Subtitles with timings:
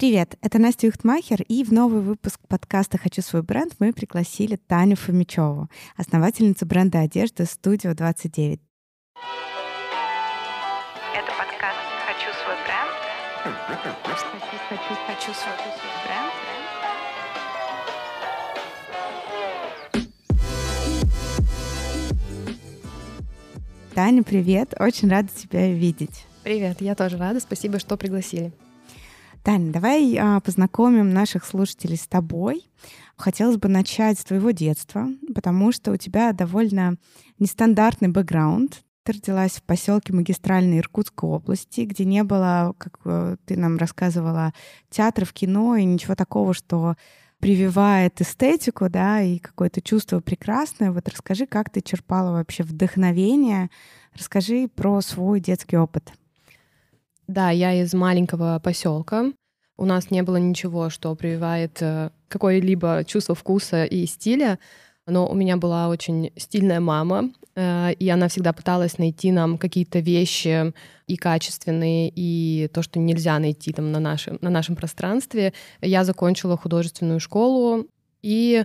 [0.00, 4.96] Привет, это Настя Юхтмахер, и в новый выпуск подкаста «Хочу свой бренд» мы пригласили Таню
[4.96, 8.60] Фомичеву, основательницу бренда одежды «Студио 29».
[11.12, 11.76] Это подкаст
[12.06, 12.90] «Хочу свой бренд».
[14.08, 14.24] Хочу,
[14.70, 15.54] хочу, хочу свой
[16.06, 16.32] бренд.
[23.94, 26.24] Таня, привет, очень рада тебя видеть.
[26.42, 28.50] Привет, я тоже рада, спасибо, что пригласили.
[29.42, 32.70] Таня, давай а, познакомим наших слушателей с тобой.
[33.16, 36.96] Хотелось бы начать с твоего детства, потому что у тебя довольно
[37.38, 38.82] нестандартный бэкграунд.
[39.02, 44.52] Ты родилась в поселке Магистральной Иркутской области, где не было, как э, ты нам рассказывала,
[44.90, 46.96] театров, кино и ничего такого, что
[47.38, 50.92] прививает эстетику, да, и какое-то чувство прекрасное.
[50.92, 53.70] Вот расскажи, как ты черпала вообще вдохновение.
[54.14, 56.12] Расскажи про свой детский опыт.
[57.30, 59.32] Да, я из маленького поселка.
[59.76, 64.58] У нас не было ничего, что прививает э, какое-либо чувство вкуса и стиля,
[65.06, 70.00] но у меня была очень стильная мама, э, и она всегда пыталась найти нам какие-то
[70.00, 70.72] вещи
[71.06, 75.52] и качественные, и то, что нельзя найти там на нашем, на нашем пространстве.
[75.80, 77.86] Я закончила художественную школу,
[78.22, 78.64] и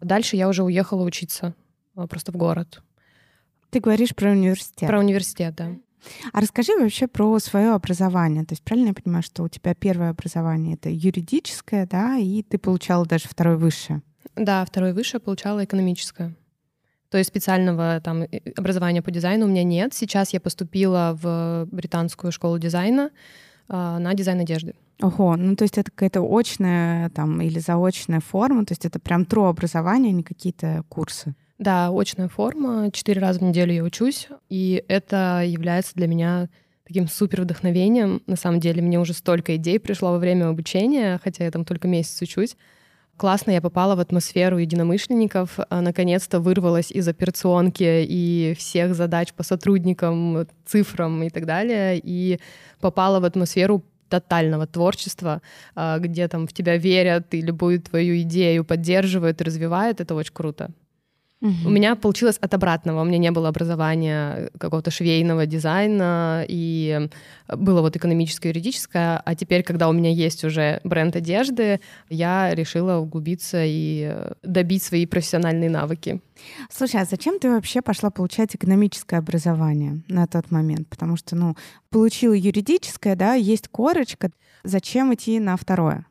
[0.00, 1.54] дальше я уже уехала учиться
[1.94, 2.82] э, просто в город.
[3.70, 4.88] Ты говоришь про университет.
[4.88, 5.76] Про университет, да.
[6.32, 8.44] А расскажи вообще про свое образование.
[8.44, 12.58] То есть правильно я понимаю, что у тебя первое образование это юридическое, да, и ты
[12.58, 14.02] получала даже второе высшее?
[14.36, 16.34] Да, второе высшее получала экономическое.
[17.10, 18.24] То есть специального там
[18.56, 19.92] образования по дизайну у меня нет.
[19.92, 23.10] Сейчас я поступила в британскую школу дизайна
[23.68, 24.74] э, на дизайн одежды.
[25.02, 29.26] Ого, ну то есть это какая-то очная там или заочная форма, то есть это прям
[29.26, 31.34] тру образование, а не какие-то курсы.
[31.62, 32.90] Да, очная форма.
[32.90, 36.48] Четыре раза в неделю я учусь, и это является для меня
[36.84, 38.20] таким супер вдохновением.
[38.26, 41.86] На самом деле мне уже столько идей пришло во время обучения, хотя я там только
[41.86, 42.56] месяц учусь.
[43.16, 49.44] Классно я попала в атмосферу единомышленников, а, наконец-то вырвалась из операционки и всех задач по
[49.44, 52.40] сотрудникам, цифрам и так далее, и
[52.80, 55.42] попала в атмосферу тотального творчества,
[55.76, 60.00] а, где там в тебя верят и любую твою идею поддерживают развивают.
[60.00, 60.72] Это очень круто.
[61.42, 61.66] Угу.
[61.66, 63.02] У меня получилось от обратного.
[63.02, 67.08] У меня не было образования какого-то швейного дизайна, и
[67.48, 69.18] было вот экономическое, юридическое.
[69.18, 75.04] А теперь, когда у меня есть уже бренд одежды, я решила углубиться и добить свои
[75.04, 76.20] профессиональные навыки.
[76.70, 80.88] Слушай, а зачем ты вообще пошла получать экономическое образование на тот момент?
[80.88, 81.56] Потому что, ну,
[81.90, 84.30] получила юридическое, да, есть корочка.
[84.62, 86.06] Зачем идти на второе?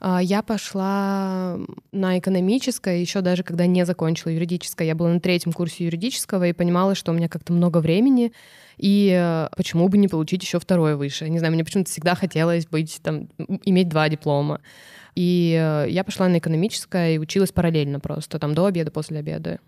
[0.00, 1.58] А, я пошла
[1.92, 4.86] на экономическое, еще даже когда не закончила юридическое.
[4.86, 8.32] Я была на третьем курсе юридического и понимала, что у меня как-то много времени,
[8.76, 11.28] и э, почему бы не получить еще второе выше.
[11.28, 13.28] Не знаю, мне почему-то всегда хотелось быть там,
[13.64, 14.60] иметь два диплома.
[15.16, 19.58] И э, я пошла на экономическое и училась параллельно просто, там до обеда, после обеда.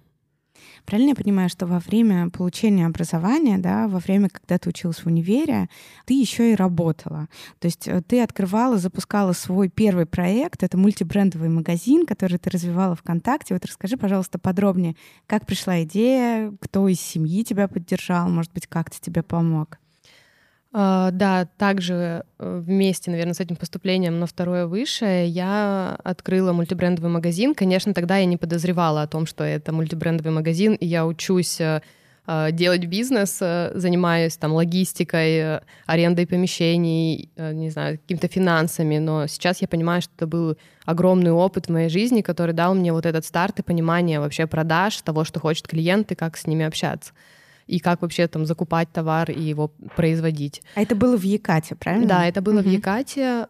[0.85, 5.07] Правильно я понимаю, что во время получения образования, да, во время, когда ты училась в
[5.07, 5.69] универе,
[6.07, 7.29] ты еще и работала.
[7.59, 12.95] То есть э, ты открывала, запускала свой первый проект, это мультибрендовый магазин, который ты развивала
[12.97, 13.55] ВКонтакте.
[13.55, 14.97] Вот расскажи, пожалуйста, подробнее,
[15.27, 19.79] как пришла идея, кто из семьи тебя поддержал, может быть, как-то тебе помог.
[20.73, 27.11] Uh, да, также э, вместе, наверное, с этим поступлением на второе высшее я открыла мультибрендовый
[27.11, 27.57] магазин.
[27.57, 31.83] Конечно, тогда я не подозревала о том, что это мультибрендовый магазин, и я учусь uh,
[32.53, 40.03] делать бизнес, занимаюсь там логистикой, арендой помещений, не знаю, какими-то финансами, но сейчас я понимаю,
[40.03, 43.63] что это был огромный опыт в моей жизни, который дал мне вот этот старт и
[43.65, 47.13] понимание вообще продаж, того, что хочет клиент и как с ними общаться
[47.71, 50.63] и как вообще там закупать товар и его производить.
[50.75, 52.09] А это было в Якате, правильно?
[52.09, 52.69] Да, это было угу.
[52.69, 53.47] в Якате.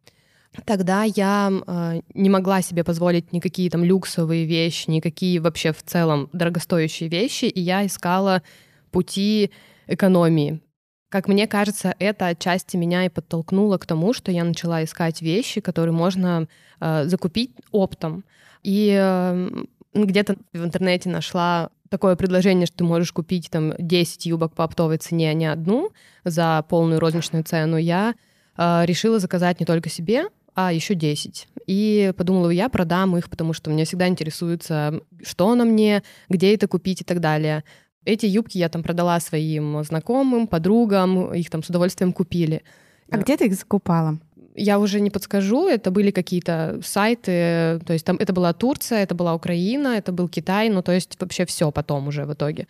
[0.64, 6.28] Тогда я э, не могла себе позволить никакие там люксовые вещи, никакие вообще в целом
[6.32, 8.42] дорогостоящие вещи, и я искала
[8.91, 9.50] пути
[9.86, 10.60] экономии.
[11.09, 15.60] Как мне кажется, это отчасти меня и подтолкнуло к тому, что я начала искать вещи,
[15.60, 16.47] которые можно
[16.80, 18.24] э, закупить оптом.
[18.62, 19.50] И э,
[19.94, 24.97] где-то в интернете нашла такое предложение, что ты можешь купить там 10 юбок по оптовой
[24.97, 25.91] цене, а не одну
[26.25, 28.15] за полную розничную цену, я
[28.57, 31.48] э, решила заказать не только себе, а еще 10.
[31.66, 36.69] И подумала, я продам их, потому что меня всегда интересуется, что на мне, где это
[36.69, 37.65] купить и так далее.
[38.04, 42.63] Эти юбки я там продала своим знакомым, подругам, их там с удовольствием купили.
[43.10, 44.19] А где ты их закупала?
[44.54, 49.14] Я уже не подскажу, это были какие-то сайты, то есть там это была Турция, это
[49.14, 52.66] была Украина, это был Китай, ну то есть вообще все потом уже в итоге.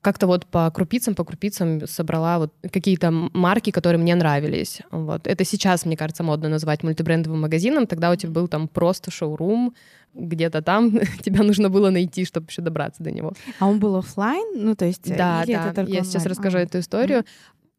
[0.00, 4.82] как-то вот по крупицам, по крупицам собрала вот какие-то марки, которые мне нравились.
[4.90, 5.26] Вот.
[5.26, 7.86] Это сейчас, мне кажется, модно называть мультибрендовым магазином.
[7.86, 9.74] Тогда у тебя был там просто шоурум,
[10.14, 13.32] где-то там тебя нужно было найти, чтобы еще добраться до него.
[13.58, 15.82] А он был офлайн, ну то есть да, да.
[15.86, 16.28] Я сейчас онлайн?
[16.28, 16.60] расскажу А.
[16.60, 17.24] эту историю.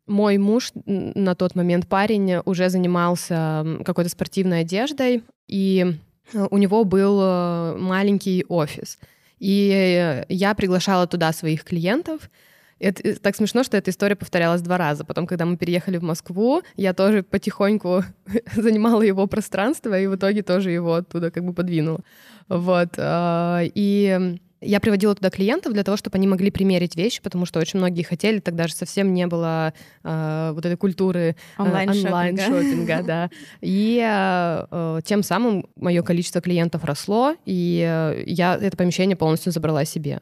[0.08, 5.96] Мой муж на тот момент парень уже занимался какой-то спортивной одеждой, и
[6.34, 9.00] э, у него был э, маленький офис.
[9.40, 12.30] И э, я приглашала туда своих клиентов.
[12.78, 15.06] Это так смешно, что эта история повторялась два раза.
[15.06, 18.04] Потом, когда мы переехали в Москву, я тоже потихоньку
[18.56, 22.02] занимала его пространство, и в итоге тоже его оттуда как бы подвинула.
[22.48, 22.90] Вот.
[23.00, 27.80] И я приводила туда клиентов для того, чтобы они могли примерить вещи, потому что очень
[27.80, 29.74] многие хотели, тогда же совсем не было
[30.04, 32.08] э, вот этой культуры э, Онлайн-шопинга.
[32.08, 33.30] онлайн-шопинга, да.
[33.62, 39.52] И э, э, тем самым мое количество клиентов росло, и э, я это помещение полностью
[39.52, 40.22] забрала себе.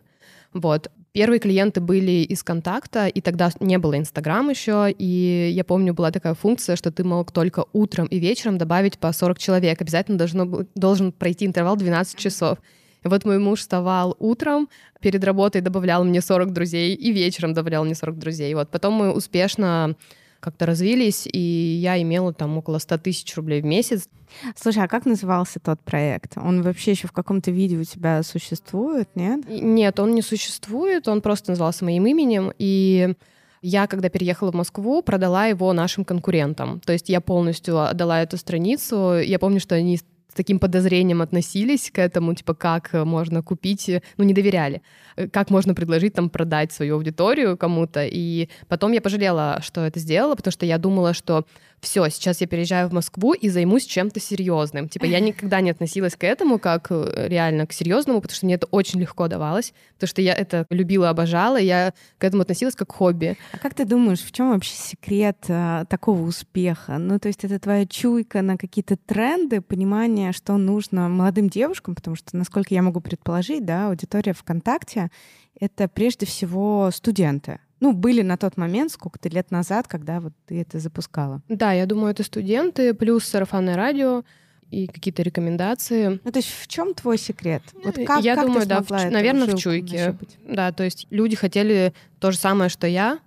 [0.54, 0.90] Вот.
[1.14, 6.10] Первые клиенты были из контакта, и тогда не было Инстаграм еще, и я помню, была
[6.10, 9.80] такая функция, что ты мог только утром и вечером добавить по 40 человек.
[9.80, 12.58] Обязательно должно, должен пройти интервал 12 часов.
[13.04, 14.70] Вот мой муж вставал утром,
[15.02, 18.54] перед работой добавлял мне 40 друзей, и вечером добавлял мне 40 друзей.
[18.54, 18.70] Вот.
[18.70, 19.96] Потом мы успешно
[20.40, 24.10] как-то развились, и я имела там около 100 тысяч рублей в месяц.
[24.56, 26.38] Слушай, а как назывался тот проект?
[26.38, 29.48] Он вообще еще в каком-то виде у тебя существует, нет?
[29.48, 33.14] Нет, он не существует, он просто назывался моим именем, и
[33.62, 36.82] я, когда переехала в Москву, продала его нашим конкурентам.
[36.82, 39.20] То есть я полностью отдала эту страницу.
[39.20, 39.98] Я помню, что они
[40.34, 44.82] с таким подозрением относились к этому, типа, как э, можно купить, э, ну, не доверяли,
[45.16, 48.06] Э, как можно предложить там продать свою аудиторию кому-то.
[48.06, 51.46] И потом я пожалела, что это сделала, потому что я думала, что
[51.84, 54.90] все, сейчас я переезжаю в Москву и займусь чем-то серьезным.
[54.90, 58.56] Типа я никогда не относилась к этому как э, реально к серьезному, потому что мне
[58.56, 62.76] это очень легко давалось, потому что я это любила, обожала, и я к этому относилась
[62.76, 63.38] как к хобби.
[63.52, 66.98] А как ты думаешь, в чем вообще секрет а, такого успеха?
[66.98, 72.16] Ну, то есть это твоя чуйка на какие-то тренды, понимание, что нужно молодым девушкам, потому
[72.16, 75.10] что, насколько я могу предположить, да, аудитория ВКонтакте—
[75.60, 77.60] это прежде всего студенты.
[77.80, 81.42] Ну, были на тот момент, сколько-то лет назад, когда вот ты это запускала.
[81.50, 84.24] Да, я думаю, это студенты, плюс сарафанное радио
[84.72, 86.20] и какие-то рекомендации.
[86.24, 87.62] Ну, то есть в чем твой секрет?
[87.84, 90.06] Вот Э, как, я как думаю, ты да, в наверное, в чуйке.
[90.08, 90.38] нащупать?
[90.48, 93.20] Да, то есть люди хотели то же самое, что я,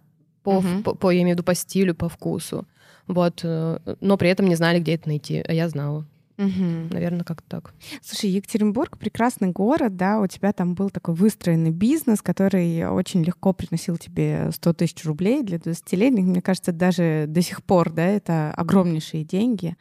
[0.43, 0.83] по, Мгм.
[0.83, 2.67] по, по- я имею в виду по стилю, по вкусу.
[3.07, 6.07] Вот, э, но при этом не знали, где это найти, а я знала.
[6.37, 6.89] Мгм.
[6.91, 7.75] Наверное, как-то так.
[8.03, 13.53] Слушай, Екатеринбург прекрасный город, да, у тебя там был такой выстроенный бизнес, который очень легко
[13.53, 16.25] приносил тебе 100 тысяч рублей для 20-летних.
[16.25, 19.77] Мне кажется, даже до сих пор, да, это огромнейшие деньги.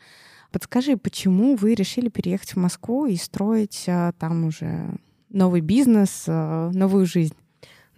[0.52, 4.96] Подскажи, почему вы решили переехать в Москву и строить а, там уже
[5.30, 7.36] новый бизнес, а, новую жизнь?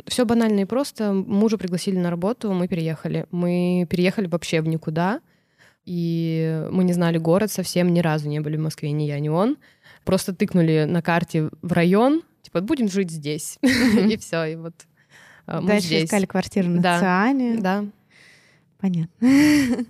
[0.05, 1.13] Все банально и просто.
[1.13, 3.27] Мужа пригласили на работу, мы переехали.
[3.29, 5.21] Мы переехали вообще в никуда,
[5.87, 9.29] и мы не знали город совсем, ни разу не были в Москве, ни я, ни
[9.29, 9.55] он.
[10.03, 13.57] Просто тыкнули на карте в район, типа, будем жить здесь.
[13.61, 14.73] И все, и вот
[15.45, 16.99] а, мы Дальше искали квартиру на.
[16.99, 17.57] Циане.
[17.59, 17.85] Да,
[18.79, 19.15] Понятно.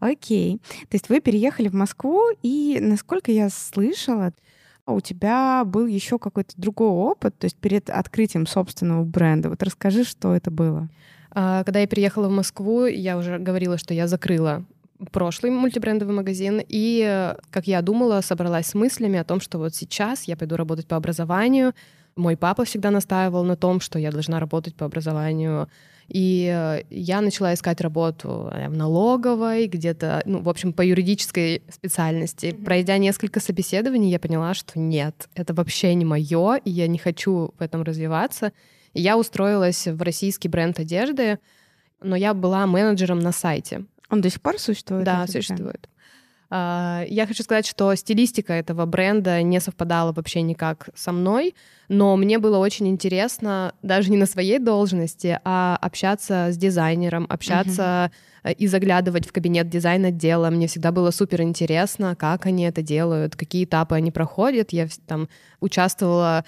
[0.00, 0.60] Окей.
[0.88, 4.32] То есть вы переехали в Москву, и, насколько я слышала,
[4.86, 9.50] у тебя был еще какой-то другой опыт, то есть перед открытием собственного бренда.
[9.50, 10.88] Вот расскажи, что это было.
[11.32, 14.64] А, Когда я переехала в Москву, я уже говорила, что я закрыла
[15.12, 20.24] прошлый мультибрендовый магазин, и, как я думала, собралась с мыслями о том, что вот сейчас
[20.24, 21.74] я пойду работать по образованию.
[22.16, 25.68] Мой папа всегда настаивал на том, что я должна работать по образованию.
[26.08, 31.62] И э, я начала искать работу э, в налоговой, где-то, ну, в общем, по юридической
[31.68, 32.52] специальности.
[32.52, 37.52] Пройдя несколько собеседований, я поняла, что нет, это вообще не мое, и я не хочу
[37.58, 38.52] в этом развиваться.
[38.94, 41.38] И я устроилась в российский бренд одежды,
[42.00, 43.84] но я была менеджером на сайте.
[44.10, 45.04] Он до сих пор существует?
[45.04, 45.88] Да, существует.
[46.48, 51.54] А, Я хочу сказать, что стилистика этого бренда не совпадала вообще никак со мной,
[51.88, 58.12] но мне было очень интересно даже не на своей должности, а общаться с дизайнером, общаться
[58.44, 60.50] э, и заглядывать в кабинет дизайн-отдела.
[60.50, 64.72] Мне всегда было супер интересно, как они это делают, какие этапы они проходят.
[64.72, 65.28] Я там
[65.60, 66.44] участвовала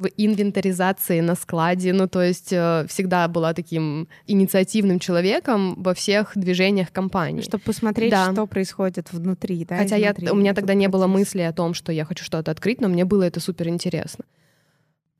[0.00, 6.32] в инвентаризации на складе, ну то есть э, всегда была таким инициативным человеком во всех
[6.34, 7.42] движениях компании.
[7.42, 8.32] Чтобы посмотреть, Да.
[8.32, 9.76] что происходит внутри, да?
[9.76, 12.80] Хотя я, у меня тогда не было мысли о том, что я хочу что-то открыть,
[12.80, 14.24] но мне было это супер интересно.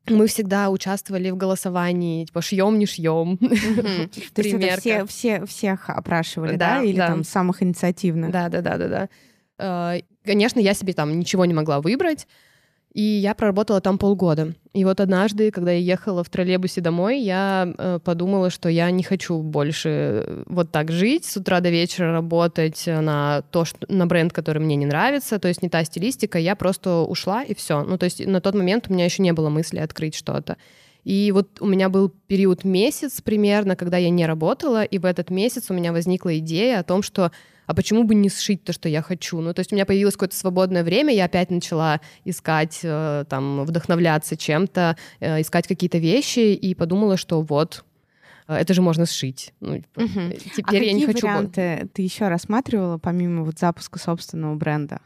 [0.07, 3.37] Мы всегда участвовали в голосовании, типа шьем, не шьем.
[4.33, 4.79] Примерка.
[4.81, 6.77] все, все, всех опрашивали, да?
[6.79, 7.07] Да, Или да.
[7.07, 8.31] там самых инициативных?
[8.31, 9.09] Да, да, да, да, да.
[9.97, 12.27] Э, Конечно, я себе там ничего не могла выбрать.
[12.93, 14.55] И я проработала там полгода.
[14.73, 19.03] И вот однажды, когда я ехала в троллейбусе домой, я э, подумала, что я не
[19.03, 24.07] хочу больше э, вот так жить, с утра до вечера работать на то, что, на
[24.07, 26.39] бренд, который мне не нравится, то есть не та стилистика.
[26.39, 27.83] Я просто ушла и все.
[27.83, 30.57] Ну, то есть на тот момент у меня еще не было мысли открыть что-то.
[31.03, 35.29] И вот у меня был период месяц примерно, когда я не работала, и в этот
[35.29, 37.31] месяц у меня возникла идея о том, что
[37.69, 39.39] а почему бы не сшить то, что я хочу?
[39.41, 43.63] Ну, то есть у меня появилось какое-то свободное время, я опять начала искать, э, там,
[43.63, 47.85] вдохновляться чем-то, э, искать какие-то вещи, и подумала, что вот,
[48.47, 49.53] э, это же можно сшить.
[49.59, 50.19] Ну, угу.
[50.57, 51.27] Теперь а я не хочу...
[51.27, 55.01] варианты ты еще рассматривала, помимо вот запуска собственного бренда?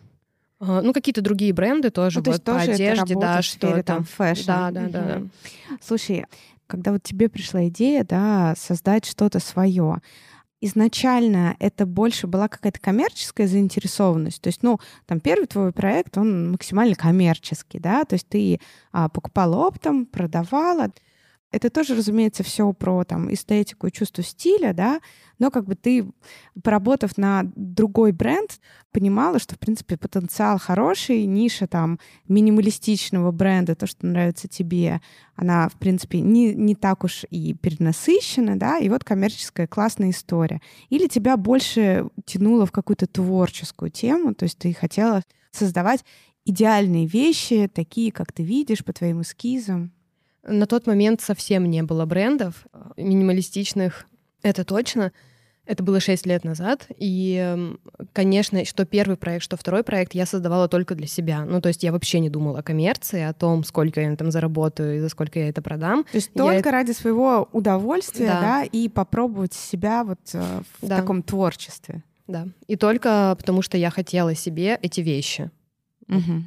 [0.61, 4.47] Ну, какие-то другие бренды тоже, ну, то вот, тоже по одежде, да, что там fashion.
[4.47, 4.91] Да, да, угу.
[4.93, 5.21] да.
[5.81, 6.27] Слушай,
[6.67, 9.99] когда вот тебе пришла идея, да, создать что-то свое,
[10.65, 14.41] изначально это больше была какая-то коммерческая заинтересованность.
[14.41, 18.59] То есть, ну, там первый твой проект, он максимально коммерческий, да, то есть ты
[18.91, 20.89] а, покупала оптом, продавала.
[21.53, 24.99] Это тоже, разумеется, все про там эстетику и чувство стиля, да,
[25.37, 26.11] но как бы ты,
[26.63, 28.59] поработав на другой бренд,
[28.91, 34.99] понимала, что, в принципе, потенциал хороший, ниша там минималистичного бренда, то, что нравится тебе,
[35.35, 40.59] она, в принципе, не, не так уж и перенасыщена, да, и вот коммерческая классная история.
[40.89, 46.03] Или тебя больше тянуло в какую-то творческую тему, то есть ты хотела создавать
[46.45, 49.91] идеальные вещи, такие, как ты видишь, по твоим эскизам.
[50.45, 54.05] На тот момент совсем не было брендов э, минималистичных,
[54.41, 55.11] это точно.
[55.65, 57.73] Это было шесть лет назад, и,
[58.11, 61.45] конечно, что первый проект, что второй проект я создавала только для себя.
[61.45, 64.97] Ну, то есть я вообще не думала о коммерции, о том, сколько я там заработаю
[64.97, 66.03] и за сколько я это продам.
[66.03, 66.71] То есть я только это...
[66.71, 68.41] ради своего удовольствия, да.
[68.41, 70.41] да, и попробовать себя вот э,
[70.81, 70.97] в да.
[70.97, 72.03] таком творчестве.
[72.27, 75.49] Да, и только потому, что я хотела себе эти вещи.
[76.09, 76.43] Угу.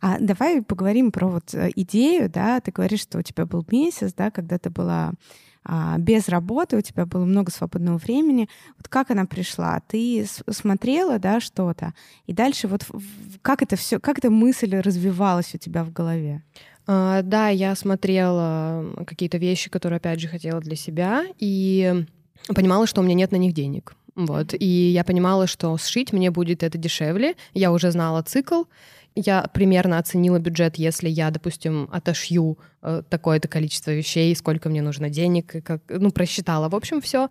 [0.00, 4.14] А давай поговорим про вот э, идею, да, ты говоришь, что у тебя был месяц,
[4.14, 5.12] да, когда ты была
[5.64, 8.48] а, без работы, у тебя было много свободного времени.
[8.76, 9.80] Вот как она пришла?
[9.86, 11.94] Ты смотрела, да, что-то,
[12.26, 12.86] и дальше вот
[13.42, 16.42] как это все, как эта мысль развивалась у тебя в голове?
[16.86, 22.06] А, да, я смотрела какие-то вещи, которые опять же хотела для себя, и
[22.54, 23.94] понимала, что у меня нет на них денег.
[24.18, 24.52] Вот.
[24.52, 27.36] И я понимала, что сшить мне будет это дешевле.
[27.54, 28.64] Я уже знала цикл
[29.24, 35.10] я примерно оценила бюджет, если я, допустим, отошью э, такое-то количество вещей, сколько мне нужно
[35.10, 37.28] денег, и как, ну, просчитала, в общем, все.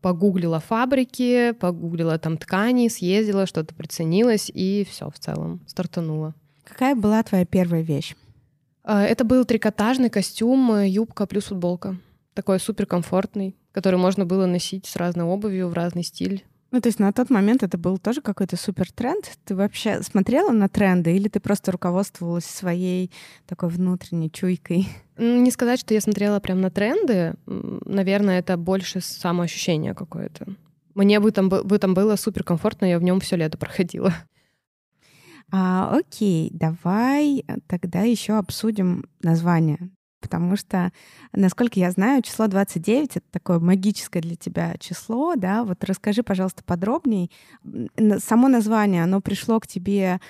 [0.00, 6.34] Погуглила фабрики, погуглила там ткани, съездила, что-то приценилась, и все в целом, стартанула.
[6.64, 8.14] Какая была твоя первая вещь?
[8.84, 11.96] Э, это был трикотажный костюм, э, юбка плюс футболка.
[12.34, 16.44] Такой суперкомфортный, который можно было носить с разной обувью, в разный стиль.
[16.72, 19.38] Ну, то есть на тот момент это был тоже какой-то супер тренд.
[19.44, 23.10] Ты вообще смотрела на тренды или ты просто руководствовалась своей
[23.46, 24.88] такой внутренней чуйкой?
[25.18, 27.34] Не сказать, что я смотрела прям на тренды.
[27.46, 30.46] Наверное, это больше самоощущение какое-то.
[30.94, 34.14] Мне бы там, бы там было супер комфортно, я в нем все лето проходила.
[35.52, 40.92] А, окей, давай тогда еще обсудим название потому что,
[41.32, 45.64] насколько я знаю, число 29— это такое магическое для тебя число, да?
[45.64, 47.30] Вот расскажи, пожалуйста, подробней.
[48.18, 50.20] Само название, оно пришло к тебе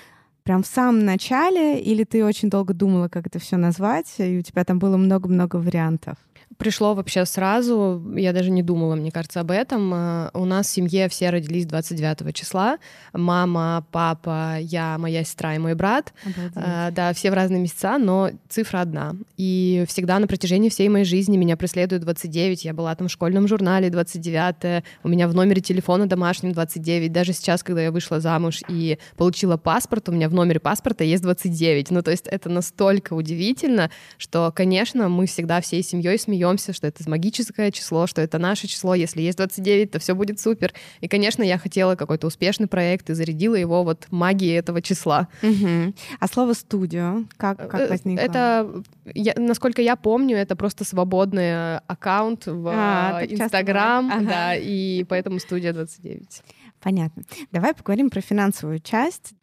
[0.42, 4.42] прям в самом начале, или ты очень долго думала, как это все назвать, и у
[4.42, 6.16] тебя там было много-много вариантов?
[6.60, 9.92] Пришло вообще сразу, я даже не думала, мне кажется, об этом.
[9.94, 12.78] Э, у нас в семье все родились 29 числа.
[13.14, 16.12] Мама, папа, я, моя сестра и мой брат.
[16.22, 16.52] Обалдеть.
[16.56, 19.16] Э, да, все в разные месяца, но цифра одна.
[19.38, 22.66] И всегда на протяжении всей моей жизни меня преследует 29.
[22.66, 24.84] Я была там в школьном журнале 29.
[25.02, 27.10] У меня в номере телефона домашнем 29.
[27.10, 31.22] Даже сейчас, когда я вышла замуж и получила паспорт, у меня в номере паспорта есть
[31.22, 31.90] 29.
[31.90, 36.86] Ну, то есть это настолько удивительно, что, конечно, мы всегда всей семьей смеемся смеемся, что
[36.86, 40.72] это магическое число, что это наше число, если есть 29, то все будет супер.
[41.00, 45.28] И, конечно, я хотела какой-то успешный проект и зарядила его вот магией этого числа.
[45.42, 45.94] Угу.
[46.18, 48.22] А слово «студио» как, как э, возникло?
[48.22, 48.82] Это,
[49.14, 54.24] я, насколько я помню, это просто свободный аккаунт в а, Инстаграм, ага.
[54.24, 56.42] да, и поэтому «Студия 29».
[56.80, 57.22] Понятно.
[57.52, 59.34] Давай поговорим про финансовую часть.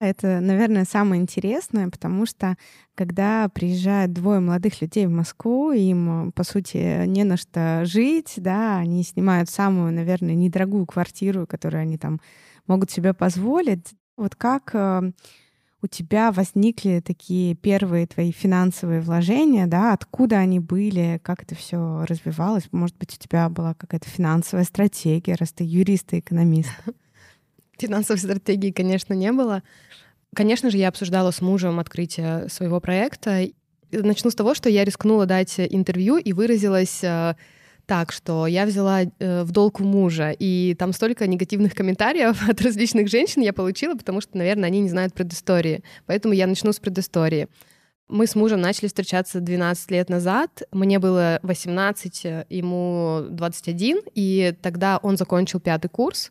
[0.00, 2.56] Это, наверное, самое интересное, потому что
[2.94, 8.78] когда приезжают двое молодых людей в Москву, им, по сути, не на что жить, да,
[8.78, 12.20] они снимают самую, наверное, недорогую квартиру, которую они там
[12.68, 13.88] могут себе позволить.
[14.16, 15.10] Вот как э,
[15.82, 22.04] у тебя возникли такие первые твои финансовые вложения, да, откуда они были, как это все
[22.08, 22.68] развивалось?
[22.70, 26.70] Может быть, у тебя была какая-то финансовая стратегия, раз ты юрист и экономист?
[27.78, 29.62] Финансовой стратегии, конечно, не было.
[30.34, 33.48] Конечно же, я обсуждала с мужем открытие своего проекта.
[33.90, 37.34] Начну с того, что я рискнула дать интервью и выразилась э,
[37.86, 42.60] так, что я взяла э, в долг у мужа, и там столько негативных комментариев от
[42.60, 45.82] различных женщин я получила, потому что, наверное, они не знают предыстории.
[46.04, 47.48] Поэтому я начну с предыстории.
[48.08, 50.62] Мы с мужем начали встречаться 12 лет назад.
[50.72, 56.30] Мне было 18, ему 21, и тогда он закончил пятый курс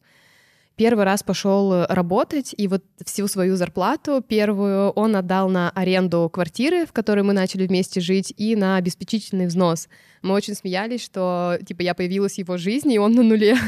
[0.78, 6.86] первый раз пошел работать, и вот всю свою зарплату первую он отдал на аренду квартиры,
[6.86, 9.90] в которой мы начали вместе жить, и на обеспечительный взнос.
[10.22, 13.58] Мы очень смеялись, что типа я появилась в его жизни, и он на нуле.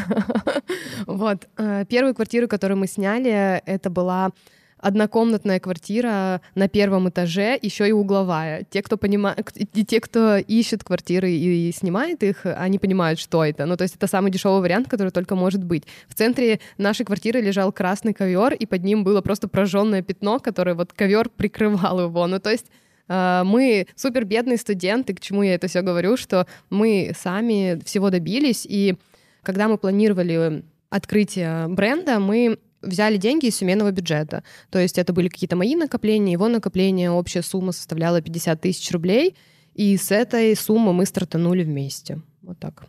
[1.07, 1.47] Вот.
[1.57, 4.31] Э, первую квартиру, которую мы сняли, это была
[4.79, 8.65] однокомнатная квартира на первом этаже, еще и угловая.
[8.69, 9.51] Те, кто понимает,
[9.87, 13.65] те, кто ищет квартиры и снимает их, они понимают, что это.
[13.65, 15.83] Ну, то есть это самый дешевый вариант, который только может быть.
[16.07, 20.75] В центре нашей квартиры лежал красный ковер, и под ним было просто прожженное пятно, которое
[20.75, 22.27] вот ковер прикрывал его.
[22.27, 22.67] Ну, то есть
[23.07, 28.09] э, мы супер бедные студенты, к чему я это все говорю, что мы сами всего
[28.09, 28.95] добились, и
[29.43, 34.43] когда мы планировали открытие бренда, мы взяли деньги из семейного бюджета.
[34.69, 39.35] То есть это были какие-то мои накопления, его накопления, общая сумма составляла 50 тысяч рублей,
[39.73, 42.21] и с этой суммы мы стартанули вместе.
[42.41, 42.85] Вот так.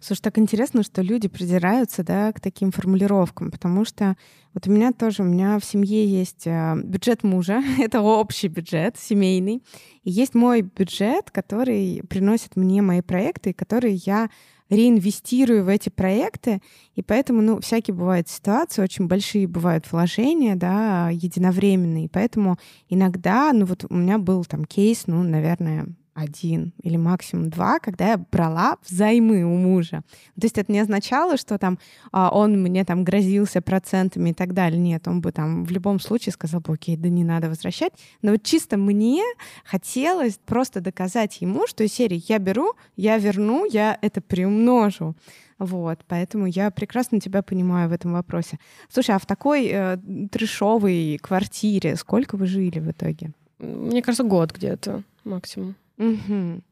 [0.00, 4.16] Слушай, так интересно, что люди придираются да, к таким формулировкам, потому что
[4.54, 8.96] вот у меня тоже, у меня в семье есть э, бюджет мужа, это общий бюджет
[8.98, 9.62] семейный,
[10.04, 14.30] и есть мой бюджет, который приносит мне мои проекты, которые я
[14.70, 16.62] реинвестирую в эти проекты,
[16.94, 22.56] и поэтому, ну, всякие бывают ситуации, очень большие бывают вложения, да, единовременные, поэтому
[22.88, 25.88] иногда, ну, вот у меня был там кейс, ну, наверное,
[26.20, 30.02] один или максимум два, когда я брала взаймы у мужа.
[30.34, 31.78] То есть это не означало, что там
[32.12, 34.78] а, он мне там грозился процентами и так далее.
[34.78, 37.92] Нет, он бы там в любом случае сказал бы, окей, да не надо возвращать.
[38.22, 39.22] Но вот чисто мне
[39.64, 45.14] хотелось просто доказать ему, что из серии я беру, я верну, я это приумножу.
[45.58, 48.58] Вот, поэтому я прекрасно тебя понимаю в этом вопросе.
[48.88, 49.98] Слушай, а в такой э,
[50.32, 53.32] трешовой квартире сколько вы жили в итоге?
[53.58, 55.76] Мне кажется, год где-то максимум.
[56.00, 56.62] Угу.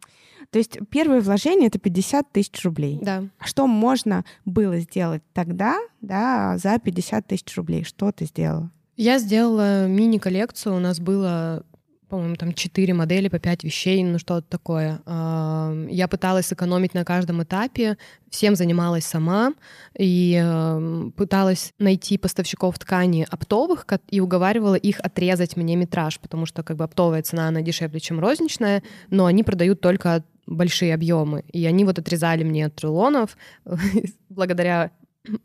[0.50, 2.98] То есть первое вложение это 50 тысяч рублей.
[3.02, 3.24] Да.
[3.44, 7.84] Что можно было сделать тогда, да, за 50 тысяч рублей?
[7.84, 8.70] Что ты сделала?
[8.96, 10.76] Я сделала мини-коллекцию.
[10.76, 11.64] У нас было
[12.08, 15.00] по-моему, там четыре модели по пять вещей, ну что-то такое.
[15.90, 17.98] Я пыталась сэкономить на каждом этапе,
[18.30, 19.52] всем занималась сама
[19.98, 26.76] и пыталась найти поставщиков ткани оптовых и уговаривала их отрезать мне метраж, потому что как
[26.76, 31.44] бы оптовая цена, она дешевле, чем розничная, но они продают только большие объемы.
[31.52, 33.36] И они вот отрезали мне от рулонов
[34.28, 34.90] благодаря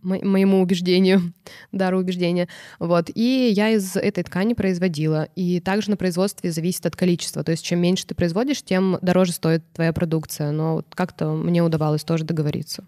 [0.01, 1.33] моему убеждению,
[1.71, 2.47] дару убеждения.
[2.79, 3.09] Вот.
[3.13, 5.27] И я из этой ткани производила.
[5.35, 7.43] И также на производстве зависит от количества.
[7.43, 10.51] То есть чем меньше ты производишь, тем дороже стоит твоя продукция.
[10.51, 12.85] Но вот как-то мне удавалось тоже договориться.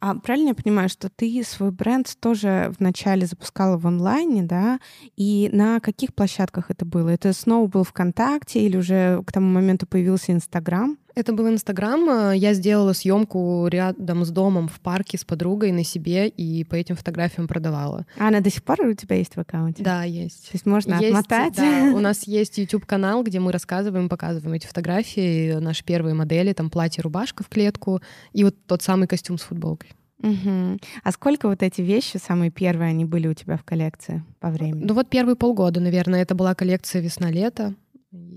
[0.00, 4.78] А правильно я понимаю, что ты свой бренд тоже вначале запускала в онлайне, да?
[5.16, 7.08] И на каких площадках это было?
[7.08, 10.96] Это снова был ВКонтакте или уже к тому моменту появился Инстаграм?
[11.18, 12.32] Это был Инстаграм.
[12.32, 16.94] Я сделала съемку рядом с домом в парке с подругой на себе и по этим
[16.94, 18.06] фотографиям продавала.
[18.16, 19.82] А она до сих пор у тебя есть в аккаунте?
[19.82, 20.44] Да, есть.
[20.44, 21.56] То есть можно есть, отмотать?
[21.56, 26.70] Да, у нас есть YouTube-канал, где мы рассказываем, показываем эти фотографии, наши первые модели, там
[26.70, 28.00] платье, рубашка в клетку
[28.32, 29.90] и вот тот самый костюм с футболкой.
[30.22, 30.78] Угу.
[31.02, 34.84] А сколько вот эти вещи, самые первые, они были у тебя в коллекции по времени?
[34.84, 36.22] Ну вот первые полгода, наверное.
[36.22, 37.74] Это была коллекция весна-лето.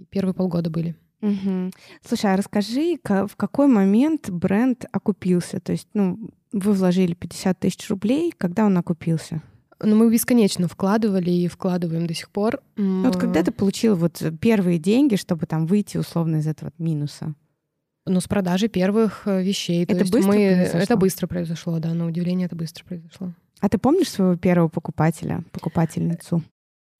[0.10, 0.96] Первые полгода были.
[1.22, 1.72] Угу.
[2.06, 5.60] Слушай, а расскажи, в какой момент бренд окупился?
[5.60, 6.20] То есть, ну,
[6.52, 9.42] вы вложили 50 тысяч рублей, когда он окупился?
[9.84, 12.62] Ну, мы бесконечно вкладывали и вкладываем до сих пор.
[12.76, 17.34] Ну, вот когда ты получил вот первые деньги, чтобы там выйти условно из этого минуса?
[18.06, 19.84] Ну, с продажи первых э, вещей.
[19.84, 20.34] Это То быстро мы...
[20.34, 20.80] произошло?
[20.80, 23.34] Это быстро произошло, да, на удивление это быстро произошло.
[23.60, 26.44] А ты помнишь своего первого покупателя, покупательницу?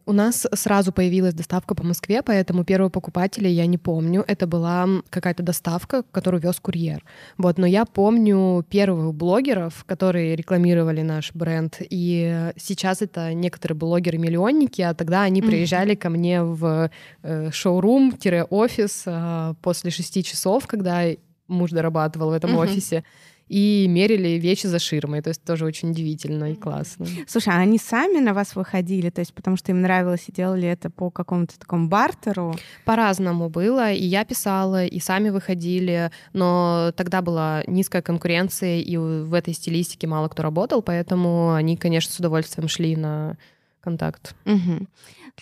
[0.06, 4.24] У нас сразу появилась доставка по Москве, поэтому первого покупателя я не помню.
[4.28, 7.04] Это была какая-то доставка, которую вез курьер.
[7.38, 11.78] Вот, но я помню первых блогеров, которые рекламировали наш бренд.
[11.80, 16.90] И сейчас это некоторые блогеры-миллионники, а тогда они приезжали ко мне в
[17.24, 21.04] э, шоурум-офис э, после шести часов, когда
[21.48, 23.04] муж дорабатывал в этом офисе
[23.52, 25.22] и мерили вещи за ширмой.
[25.22, 27.06] То есть тоже очень удивительно и классно.
[27.28, 29.10] Слушай, а они сами на вас выходили?
[29.10, 32.56] То есть потому что им нравилось и делали это по какому-то такому бартеру?
[32.86, 33.92] По-разному было.
[33.92, 36.12] И я писала, и сами выходили.
[36.32, 42.14] Но тогда была низкая конкуренция, и в этой стилистике мало кто работал, поэтому они, конечно,
[42.14, 43.38] с удовольствием шли на
[43.82, 44.34] контакт.
[44.46, 44.88] Угу.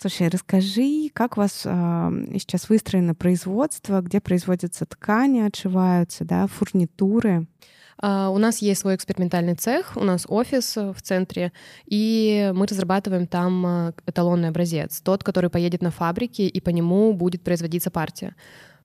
[0.02, 1.70] Слушай, расскажи, как у вас э,
[2.40, 7.46] сейчас выстроено производство, где производятся ткани, отшиваются, да, фурнитуры?
[8.02, 11.52] Uh, у нас есть свой экспериментальный цех, у нас офис э, в центре,
[11.86, 17.12] и мы разрабатываем там э, эталонный образец, тот, который поедет на фабрики, и по нему
[17.14, 18.36] будет производиться партия.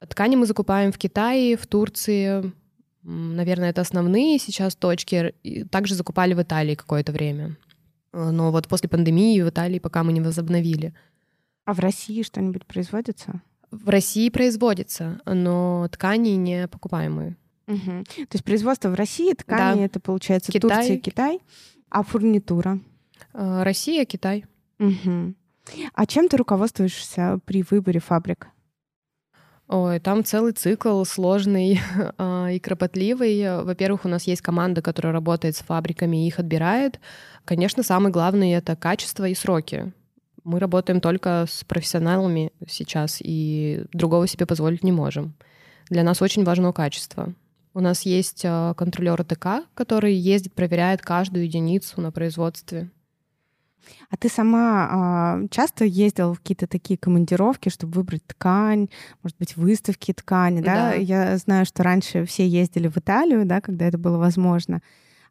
[0.00, 2.52] Ткани мы закупаем в Китае, в Турции,
[3.04, 5.34] наверное, это основные сейчас точки.
[5.70, 7.56] Также закупали в Италии какое-то время.
[8.12, 10.94] Э, но вот после пандемии в Италии пока мы не возобновили.
[11.64, 13.42] А в России что-нибудь производится?
[13.70, 17.36] В России производится, но ткани не покупаемые.
[17.66, 18.04] Угу.
[18.04, 19.84] То есть производство в России, ткани да.
[19.86, 20.70] это получается Китай.
[20.70, 21.40] Турция, Китай,
[21.90, 22.78] а фурнитура?
[23.32, 24.44] Э, Россия, Китай.
[24.78, 25.34] Угу.
[25.94, 28.48] А чем ты руководствуешься при выборе фабрик?
[29.66, 31.80] Ой, там целый цикл сложный
[32.18, 33.62] а, и кропотливый.
[33.62, 37.00] Во-первых, у нас есть команда, которая работает с фабриками и их отбирает.
[37.44, 39.92] Конечно, самый главный— это качество и сроки.
[40.44, 45.34] Мы работаем только с профессионалами сейчас, и другого себе позволить не можем.
[45.88, 47.32] Для нас очень важно качество.
[47.74, 52.90] У нас есть а, контролер ТК, который ездит, проверяет каждую единицу на производстве.
[54.08, 58.88] А ты сама а, часто ездила в какие-то такие командировки, чтобы выбрать ткань,
[59.24, 60.90] может быть, выставки ткани, да?
[60.90, 60.94] да?
[60.94, 64.80] Я знаю, что раньше все ездили в Италию, да, когда это было возможно.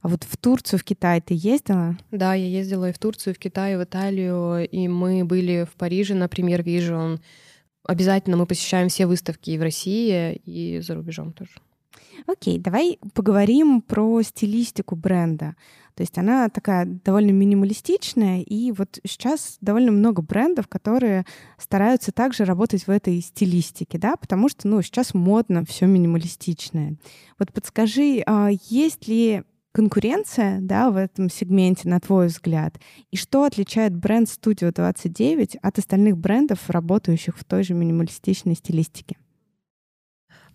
[0.02, 1.98] А вот в Турцию, в Китай ты ездила?
[2.12, 5.66] Да, я ездила и в Турцию, и в Китай, и в Италию, и мы были
[5.66, 7.22] в Париже на Премьер Vision.
[7.86, 11.52] Обязательно мы посещаем все выставки и в России, и за рубежом тоже.
[12.28, 15.56] Окей, давай поговорим про стилистику бренда.
[15.96, 21.26] То есть она такая довольно минималистичная, и вот сейчас довольно много брендов, которые
[21.60, 26.96] стараются также работать в этой стилистике, да, потому что, ну, сейчас модно все минималистичное.
[27.38, 32.80] Вот подскажи, а есть ли конкуренция да, в этом сегменте, на твой взгляд?
[33.12, 39.18] И что отличает бренд Studio 29 от остальных брендов, работающих в той же минималистичной стилистике?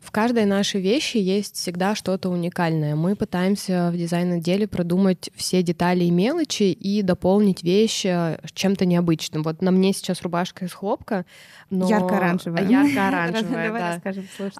[0.00, 2.94] В каждой нашей вещи есть всегда что-то уникальное.
[2.94, 9.42] Мы пытаемся в дизайн-отделе продумать все детали и мелочи и дополнить вещь э, чем-то необычным.
[9.42, 11.26] Вот на мне сейчас рубашка из хлопка,
[11.70, 11.88] но...
[11.88, 12.66] Ярко-оранжевая.
[12.66, 14.12] Ярко-оранжевая, да.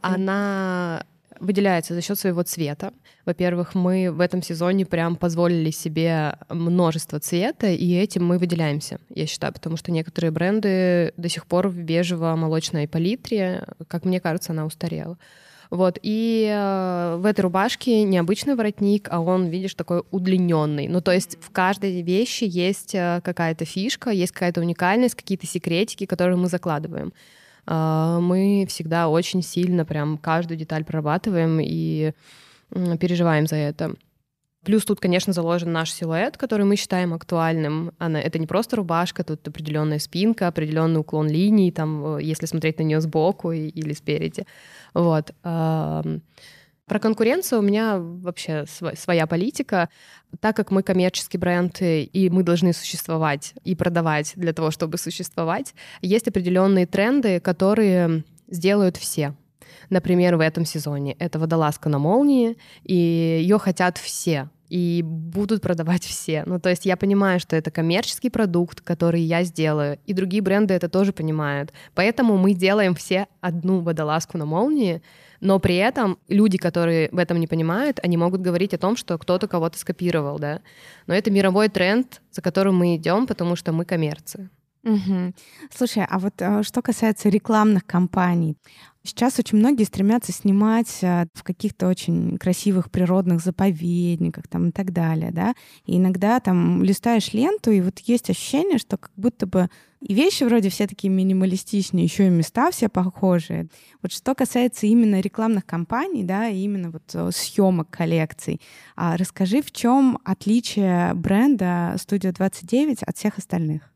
[0.03, 1.05] Она
[1.41, 2.93] выделяется за счет своего цвета.
[3.25, 9.27] Во-первых, мы в этом сезоне прям позволили себе множество цвета, и этим мы выделяемся, я
[9.27, 14.65] считаю, потому что некоторые бренды до сих пор в бежево-молочной палитре, как мне кажется, она
[14.65, 15.19] устарела.
[15.71, 20.89] Вот, и э, в этой рубашке необычный воротник, а он, видишь, такой удлиненный.
[20.89, 26.07] Ну, то есть в каждой вещи есть э, какая-то фишка, есть какая-то уникальность, какие-то секретики,
[26.07, 27.13] которые мы закладываем.
[27.71, 32.13] А, мы всегда очень сильно прям каждую деталь прорабатываем и
[32.99, 33.95] переживаем за это.
[34.65, 37.93] Плюс тут, конечно, заложен наш силуэт, который мы считаем актуальным.
[37.99, 42.79] Она, это не просто рубашка, тут определенная спинка, определенный уклон линий, там, э, если смотреть
[42.79, 44.47] на нее сбоку или спереди.
[44.95, 45.33] Вот.
[46.89, 49.91] Про конкуренцию у меня вообще своя политика.
[50.41, 55.75] Так как мы коммерческий бренд, и мы должны существовать и продавать для того, чтобы существовать,
[56.01, 59.35] есть определенные тренды, которые сделают все.
[59.91, 66.05] Например, в этом сезоне это водолазка на молнии, и ее хотят все и будут продавать
[66.05, 66.43] все.
[66.45, 70.75] Ну, то есть я понимаю, что это коммерческий продукт, который я сделаю, и другие бренды
[70.75, 71.73] это тоже понимают.
[71.95, 75.03] Поэтому мы делаем все одну водолазку на молнии,
[75.41, 79.19] но при этом люди, которые в этом не понимают, они могут говорить о том, что
[79.19, 80.61] кто-то кого-то скопировал, да.
[81.07, 84.51] Но это мировой тренд, за которым мы идем, потому что мы коммерция.
[84.89, 85.35] Угу.
[85.71, 88.57] Слушай, а вот э, что касается рекламных кампаний,
[89.09, 94.93] Сейчас очень многие стремятся снимать э, в каких-то очень красивых природных заповедниках там, и так
[94.93, 95.55] далее, да.
[95.87, 99.71] И иногда там листаешь ленту, и вот есть ощущение, что как будто бы
[100.01, 103.69] и вещи вроде все такие минималистичные, еще и места все похожие.
[104.03, 108.61] Вот что касается именно рекламных кампаний, да, и именно вот э, съемок коллекций,
[108.95, 113.91] а расскажи, в чем отличие бренда Studio 29 от всех остальных?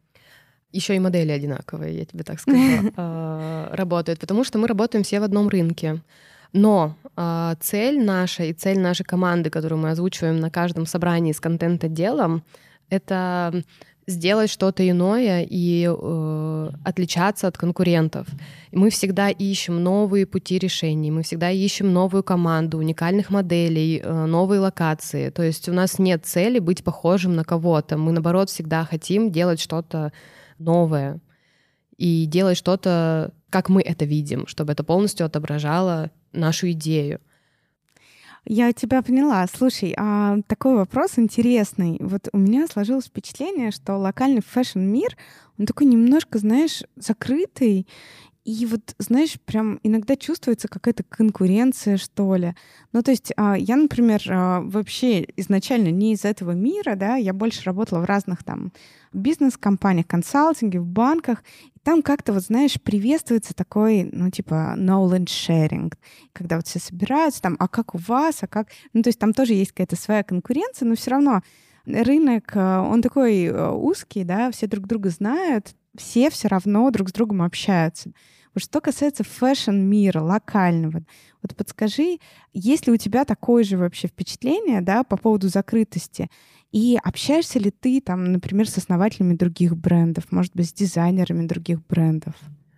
[0.72, 5.20] Еще и модели одинаковые, я тебе так скажу, а, работают, потому что мы работаем все
[5.20, 6.00] в одном рынке.
[6.52, 11.40] Но э, цель наша и цель нашей команды, которую мы озвучиваем на каждом собрании с
[11.40, 12.42] контент-отделом,
[12.90, 13.62] это
[14.06, 18.26] сделать что-то иное и э, отличаться от конкурентов.
[18.70, 24.26] И мы всегда ищем новые пути решений, мы всегда ищем новую команду, уникальных моделей, э,
[24.26, 25.30] новые локации.
[25.30, 27.96] То есть у нас нет цели быть похожим на кого-то.
[27.96, 30.12] Мы, наоборот, всегда хотим делать что-то
[30.62, 31.20] новое
[31.96, 37.20] и делать что-то, как мы это видим, чтобы это полностью отображало нашу идею.
[38.44, 39.46] Я тебя поняла.
[39.46, 41.98] Слушай, а такой вопрос интересный.
[42.01, 45.16] Вот у меня сложилось впечатление, что локальный fashion -мир,
[45.59, 47.87] он такой немножко, знаешь, закрытый,
[48.44, 52.55] и вот, знаешь, прям иногда чувствуется какая-то конкуренция, что ли.
[52.92, 57.33] Ну, то есть а, я, например, а, вообще изначально не из этого мира, да, я
[57.35, 58.72] больше работала в разных там
[59.12, 61.44] бизнес-компаниях, консалтинге, в банках.
[61.72, 65.92] И там как-то, вот знаешь, приветствуется такой, ну, типа, knowledge sharing,
[66.33, 68.68] когда вот все собираются, там, а как у вас, а как...
[68.92, 71.42] Ну, то есть там тоже есть какая-то своя конкуренция, но все равно
[71.87, 77.12] рынок, а, он такой узкий, да, все друг друга знают, все все равно друг с
[77.12, 78.12] другом общаются.
[78.55, 81.05] Вот что касается фэшн-мира локального,
[81.42, 82.18] вот подскажи,
[82.52, 86.28] есть ли у тебя такое же вообще впечатление да, по поводу закрытости?
[86.70, 91.85] И общаешься ли ты, там, например, с основателями других брендов, может быть, с дизайнерами других
[91.87, 92.35] брендов?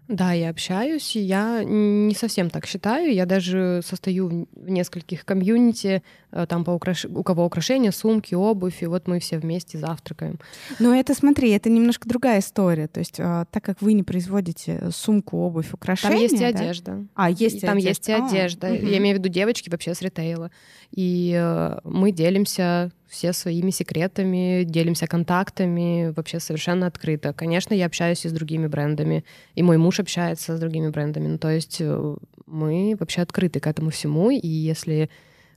[0.07, 3.15] Да, я общаюсь, и я не совсем так считаю.
[3.15, 6.03] Я даже состою в нескольких комьюнити,
[6.47, 7.05] там по украш...
[7.05, 10.39] у кого украшения, сумки, обувь, и вот мы все вместе завтракаем.
[10.81, 12.89] Но это, смотри, это немножко другая история.
[12.89, 16.17] То есть, а, так как вы не производите сумку, обувь, украшения...
[16.17, 16.49] Там есть и да?
[16.49, 17.05] одежда.
[17.15, 17.89] А, есть и Там одежда.
[17.89, 18.67] есть и А, одежда.
[18.69, 18.87] мгм.
[18.87, 20.51] Я имею в виду девочки вообще с ритейла.
[20.91, 27.33] И э, мы делимся все своими секретами, делимся контактами, вообще совершенно открыто.
[27.33, 31.29] Конечно, я общаюсь и с другими брендами, и мой муж общается с другими брендами.
[31.29, 32.17] Ну, то есть э,
[32.47, 35.11] мы вообще открыты к этому всему, и если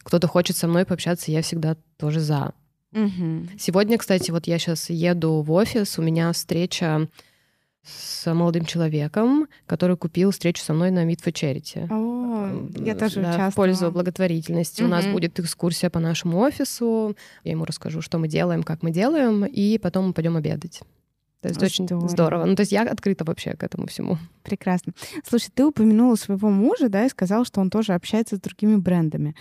[0.07, 2.53] кто-то хочет со мной пообщаться, я всегда тоже за.
[2.93, 3.49] Мгм.
[3.59, 7.09] Сегодня, кстати, вот я сейчас еду в офис, у меня встреча
[7.83, 11.87] с молодым человеком, который купил встречу со мной на Meet for Charity.
[11.91, 13.49] О, я тоже Да, участвовала.
[13.51, 14.81] в пользу благотворительности.
[14.81, 17.17] У нас будет экскурсия по нашему офису.
[17.43, 20.81] Я ему расскажу, что мы делаем, как мы делаем, и потом мы пойдем обедать.
[21.41, 22.07] То есть очень Здорово.
[22.09, 22.45] здорово.
[22.45, 24.17] Ну, то есть я открыта вообще к этому всему.
[24.43, 24.93] Прекрасно.
[25.27, 29.35] Слушай, ты упомянула своего мужа, да, и сказал, что он тоже общается с другими брендами.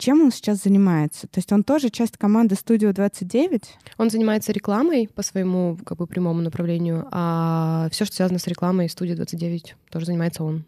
[0.00, 1.26] Чем он сейчас занимается?
[1.26, 3.62] То есть он тоже часть команды Studio 29?
[3.98, 8.88] Он занимается рекламой по своему как бы прямому направлению, а все, что связано с рекламой,
[8.88, 10.64] студия 29 тоже занимается он.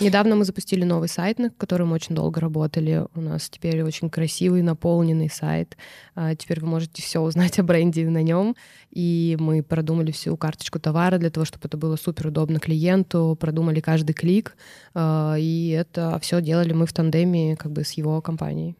[0.00, 3.04] Недавно мы запустили новый сайт, над которым очень долго работали.
[3.16, 5.76] У нас теперь очень красивый, наполненный сайт.
[6.14, 8.54] А, Теперь вы можете все узнать о бренде на нем.
[8.90, 13.80] И мы продумали всю карточку товара для того, чтобы это было супер удобно клиенту, продумали
[13.80, 14.56] каждый клик.
[14.94, 18.76] а, И это все делали мы в тандеме как бы с его компанией.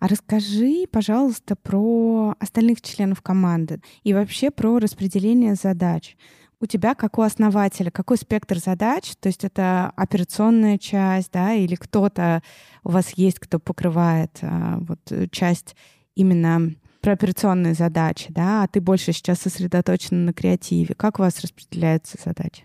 [0.00, 6.16] А расскажи, пожалуйста, про остальных членов команды и вообще про распределение задач.
[6.60, 9.12] У тебя, как у основателя, какой спектр задач?
[9.20, 12.42] То есть это операционная часть, да, или кто-то
[12.82, 15.76] у вас есть, кто покрывает а, вот э, часть
[16.16, 20.96] именно про операционные задачи, да, а ты больше сейчас сосредоточена на креативе.
[20.96, 22.64] Как у вас распределяются задачи?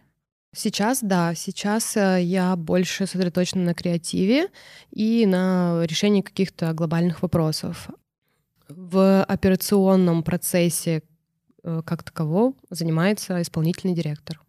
[0.56, 4.50] Сейчас, да, сейчас э, я больше сосредоточена на креативе
[4.90, 7.90] и на решении каких-то глобальных вопросов.
[8.70, 11.04] В операционном процессе
[11.64, 14.40] как таковом занимается исполнительный директор.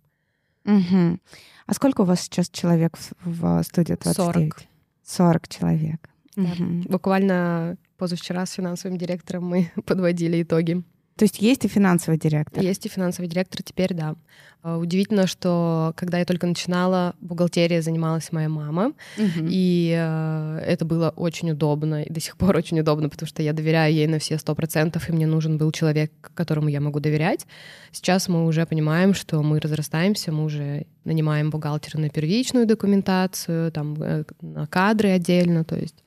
[0.64, 1.20] Мгм.
[1.66, 4.53] А сколько у вас сейчас человек в, в студии 29?
[4.55, 4.62] 40.
[5.05, 6.09] 40 человек.
[6.37, 6.42] Да.
[6.42, 6.83] Мгм.
[6.83, 10.83] Буквально позавчера с финансовым директором мы подводили итоги.
[11.16, 12.62] То есть есть и финансовый директор.
[12.62, 14.16] Есть и финансовый директор теперь, да.
[14.64, 19.48] Э, Удивительно, что когда я только начинала, бухгалтерия занималась моя мама, Мгм.
[19.48, 23.53] И э, это было очень удобно, и до сих пор очень удобно, потому что я
[23.53, 27.46] доверяю ей на все сто процентов, и мне нужен был человек, которому я могу доверять.
[27.92, 33.94] Сейчас мы уже понимаем, что мы разрастаемся, мы уже нанимаем бухгалтера на первичную документацию, там
[34.03, 36.03] э, на кадры отдельно, то есть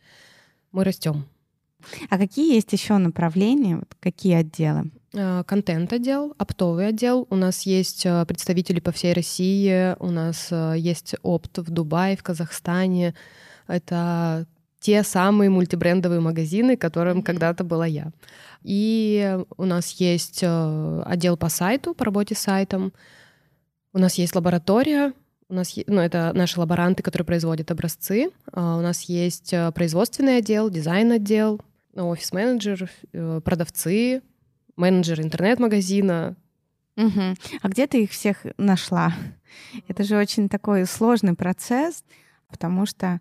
[0.73, 1.25] мы растем.
[2.09, 3.77] А какие есть еще направления?
[3.77, 4.91] Вот какие отделы?
[5.17, 7.25] Э, Контент-отдел, оптовый отдел.
[7.29, 9.95] У нас есть э, представители по всей России.
[9.99, 13.15] У нас э, есть опт в Дубае, в Казахстане.
[13.67, 14.45] Это
[14.79, 18.11] те самые мультибрендовые магазины, которым когда-то была я.
[18.61, 22.93] И у нас есть отдел по сайту, по работе с сайтом.
[23.93, 25.13] У нас есть лаборатория.
[25.49, 28.29] У нас, ну, это наши лаборанты, которые производят образцы.
[28.51, 31.59] А У нас есть производственный отдел, дизайн-отдел,
[31.95, 32.89] офис-менеджер,
[33.43, 34.21] продавцы,
[34.77, 36.37] менеджер интернет-магазина.
[36.95, 37.35] Мгм.
[37.61, 39.13] А где ты их всех нашла?
[39.87, 42.03] Это же очень такой сложный процесс,
[42.49, 43.19] потому что,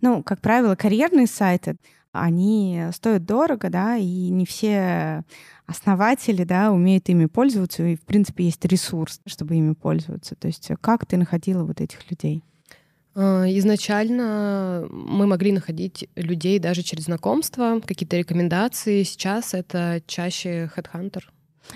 [0.00, 1.76] ну, как правило, карьерные сайты,
[2.12, 5.22] они стоят дорого, да, и не все
[5.66, 10.34] основатели, да, умеют ими пользоваться, и, в принципе, есть ресурс, чтобы ими пользоваться.
[10.34, 12.42] То есть как ты находила вот этих людей?
[13.20, 19.02] Э, Изначально мы могли находить людей даже через знакомства, какие-то рекомендации.
[19.02, 21.22] Сейчас это чаще Headhunter.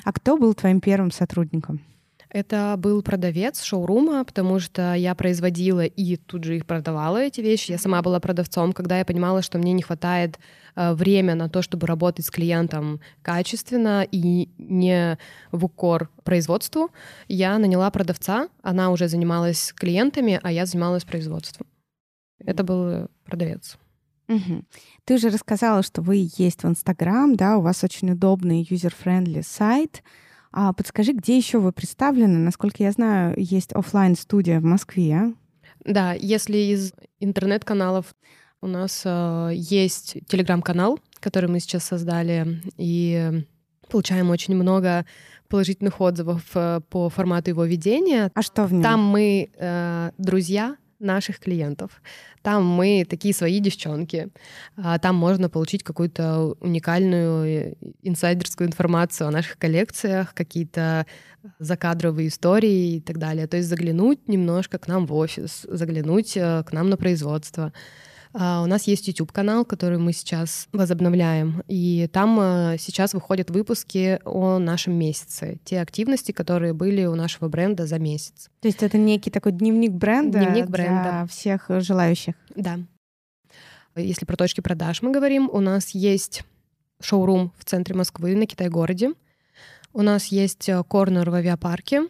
[0.04, 1.80] А кто был твоим первым сотрудником?
[2.35, 7.70] Это был продавец шоурума, потому что я производила и тут же их продавала, эти вещи.
[7.70, 10.40] Я сама была продавцом, когда я понимала, что мне не хватает
[10.75, 15.16] э, время на то, чтобы работать с клиентом качественно и не
[15.53, 16.90] в укор производству.
[17.29, 21.68] Я наняла продавца, она уже занималась клиентами, а я занималась производством.
[22.40, 23.79] Это был продавец.
[24.27, 24.64] Угу.
[25.05, 30.03] Ты уже рассказала, что вы есть в Инстаграм, да, у вас очень удобный user-friendly сайт—
[30.57, 32.38] а подскажи, где еще вы представлены?
[32.38, 35.35] Насколько я знаю, есть офлайн студия в Москве.
[35.85, 38.14] Да, если из интернет-каналов
[38.61, 43.45] у нас э, есть телеграм-канал, который мы сейчас создали, и
[43.90, 45.05] получаем очень много
[45.49, 48.31] положительных отзывов э, по формату его ведения.
[48.35, 48.83] А что в нем?
[48.83, 52.02] Там мы э, друзья наших клиентов.
[52.42, 54.28] Там мы такие свои девчонки.
[54.76, 61.07] А там можно получить какую-то уникальную э, инсайдерскую информацию о наших коллекциях, какие-то
[61.59, 63.46] закадровые истории и так далее.
[63.46, 67.72] То есть заглянуть немножко к нам в офис, заглянуть э, к нам на производство.
[68.37, 74.18] А, у нас есть YouTube-канал, который мы сейчас возобновляем, и там э, сейчас выходят выпуски
[74.25, 78.51] о нашем месяце, те активности, которые были у нашего бренда за месяц.
[78.61, 81.03] То есть это некий такой дневник бренда дневник бренда.
[81.03, 82.35] для всех желающих?
[82.57, 82.81] Да.
[83.94, 86.42] Если про точки продаж мы говорим, у нас есть
[87.01, 89.12] шоурум в центре Москвы на Китай-городе,
[89.92, 92.09] у нас есть э, корнер в авиапарке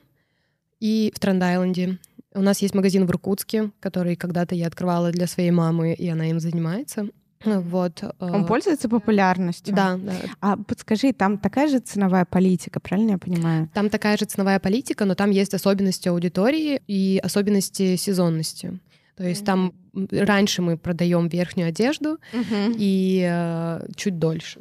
[0.80, 1.98] и в Тренд-Айленде.
[2.34, 6.26] У нас есть магазин в Иркутске, который когда-то я открывала для своей мамы, и она
[6.30, 7.08] им занимается.
[7.44, 8.02] Вот.
[8.02, 9.74] Э, Он пользуется популярностью?
[9.74, 10.12] Да, да.
[10.40, 13.70] А подскажи, там такая же ценовая политика, правильно я понимаю?
[13.74, 18.78] Там такая же ценовая политика, но там есть особенности аудитории и особенности сезонности.
[19.16, 19.74] То есть там
[20.10, 22.76] раньше мы продаем верхнюю одежду mm-hmm.
[22.78, 24.60] и э, чуть дольше.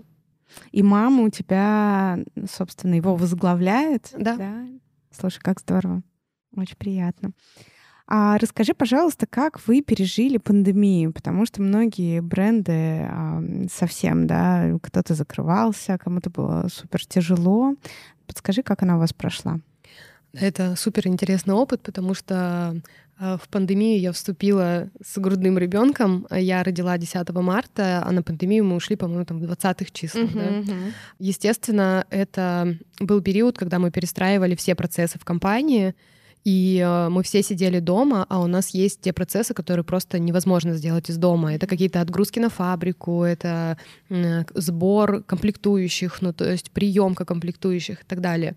[0.71, 2.19] И мама у тебя,
[2.51, 4.09] собственно, его возглавляет?
[4.15, 4.35] Да.
[4.35, 4.67] да?
[5.11, 6.03] Слушай, как здорово.
[6.55, 7.31] Очень приятно.
[8.05, 15.15] А расскажи, пожалуйста, как вы пережили пандемию, потому что многие бренды а, совсем, да, кто-то
[15.15, 17.75] закрывался, кому-то было супер тяжело.
[18.27, 19.59] Подскажи, как она у вас прошла?
[20.33, 22.75] Это супер интересный опыт, потому что
[23.17, 26.27] а, в пандемию я вступила с грудным ребенком.
[26.29, 30.29] Я родила 10 марта, а на пандемию мы ушли, по-моему, там в 20-х числах.
[30.29, 30.73] Uh-huh, да?
[30.73, 30.91] uh-huh.
[31.19, 35.95] Естественно, это был период, когда мы перестраивали все процессы в компании.
[36.43, 40.73] И э, мы все сидели дома, а у нас есть те процессы, которые просто невозможно
[40.73, 41.53] сделать из дома.
[41.53, 43.77] Это какие-то отгрузки на фабрику, это
[44.09, 48.55] э, сбор комплектующих, ну то есть приемка комплектующих и так далее.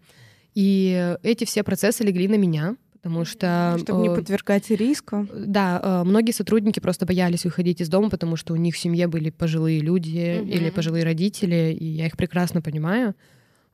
[0.55, 3.77] И эти все процессы легли на меня, потому что...
[3.79, 5.29] Чтобы не подвергать риску.
[5.33, 9.07] Да, э, многие сотрудники просто боялись выходить из дома, потому что у них в семье
[9.07, 10.49] были пожилые люди mm-hmm.
[10.49, 13.14] или пожилые родители, и я их прекрасно понимаю.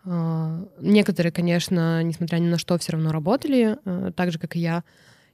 [0.04, 4.60] А, некоторые, конечно, несмотря ни на что, все равно работали, э, так же, как и
[4.60, 4.82] я.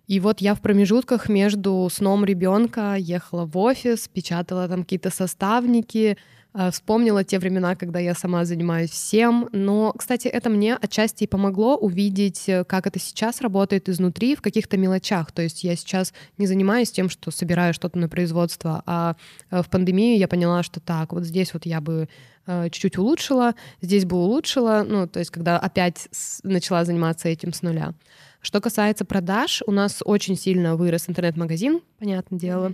[0.06, 6.16] И вот я в промежутках между сном ребенка ехала в офис, печатала там какие-то составники,
[6.54, 9.48] э, вспомнила те времена, когда я сама занимаюсь всем.
[9.52, 14.42] Но, кстати, это мне отчасти и помогло увидеть, э, как это сейчас работает изнутри в
[14.42, 15.32] каких-то мелочах.
[15.32, 19.16] То есть я сейчас не занимаюсь тем, что собираю что-то на производство, а
[19.50, 22.37] в пандемию я поняла, что так, вот здесь вот я бы Э,
[22.70, 26.08] чуть-чуть улучшила, здесь бы улучшила, ну, то есть когда опять
[26.42, 27.94] начала заниматься этим с нуля.
[28.40, 32.72] Что касается продаж, у нас очень сильно вырос интернет-магазин, понятное дело,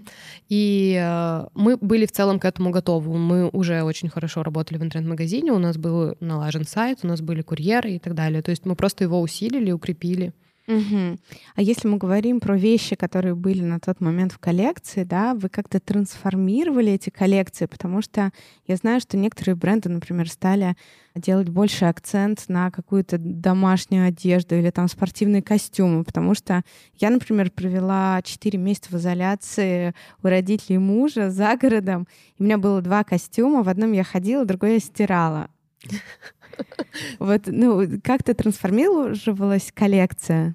[0.50, 3.16] и э, мы были в целом к этому готовы.
[3.16, 7.40] Мы уже очень хорошо работали в интернет-магазине, у нас был налажен сайт, у нас были
[7.40, 8.42] курьеры и так далее.
[8.42, 10.34] То есть мы просто его усилили, укрепили.
[10.66, 11.18] Угу.
[11.56, 15.50] А если мы говорим про вещи, которые были на тот момент в коллекции, да, вы
[15.50, 18.30] как-то трансформировали эти коллекции, потому что
[18.66, 20.74] я знаю, что некоторые бренды, например, стали
[21.14, 26.62] делать больше акцент на какую-то домашнюю одежду или там спортивные костюмы, потому что
[26.98, 32.56] я, например, провела 4 месяца в изоляции у родителей мужа за городом, и у меня
[32.56, 35.50] было два костюма, в одном я ходила, другой я стирала.
[37.18, 40.54] Вот, ну, как-то трансформировалась коллекция?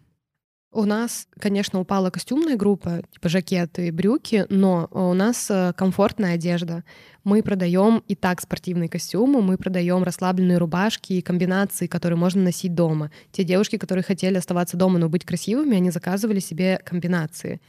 [0.71, 6.35] У нас, конечно, упала костюмная группа, типа жакеты и брюки, но у нас э, комфортная
[6.35, 6.83] одежда.
[7.23, 12.75] Мы продаем и так спортивные костюмы, мы продаем расслабленные рубашки и комбинации, которые можно носить
[12.75, 13.09] дома.
[13.31, 17.59] Те девушки, которые хотели оставаться дома, но быть красивыми, они заказывали себе комбинации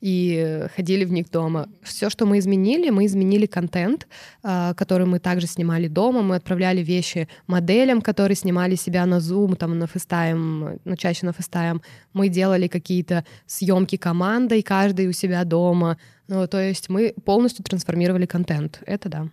[0.00, 1.68] и ходили в них дома.
[1.82, 4.06] Все, что мы изменили, мы изменили контент,
[4.42, 6.22] а, который мы также снимали дома.
[6.22, 11.30] Мы отправляли вещи моделям, которые снимали себя на Zoom, там на FaceTime, ну, чаще на
[11.30, 11.82] FaceTime.
[12.12, 15.98] Мы делали какие-то съемки командой, каждый у себя дома.
[16.28, 18.80] Ну, то есть мы полностью трансформировали контент.
[18.86, 19.28] Это да.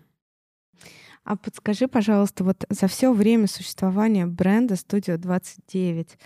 [1.26, 6.18] А подскажи, пожалуйста, вот за все время существования бренда Studio 29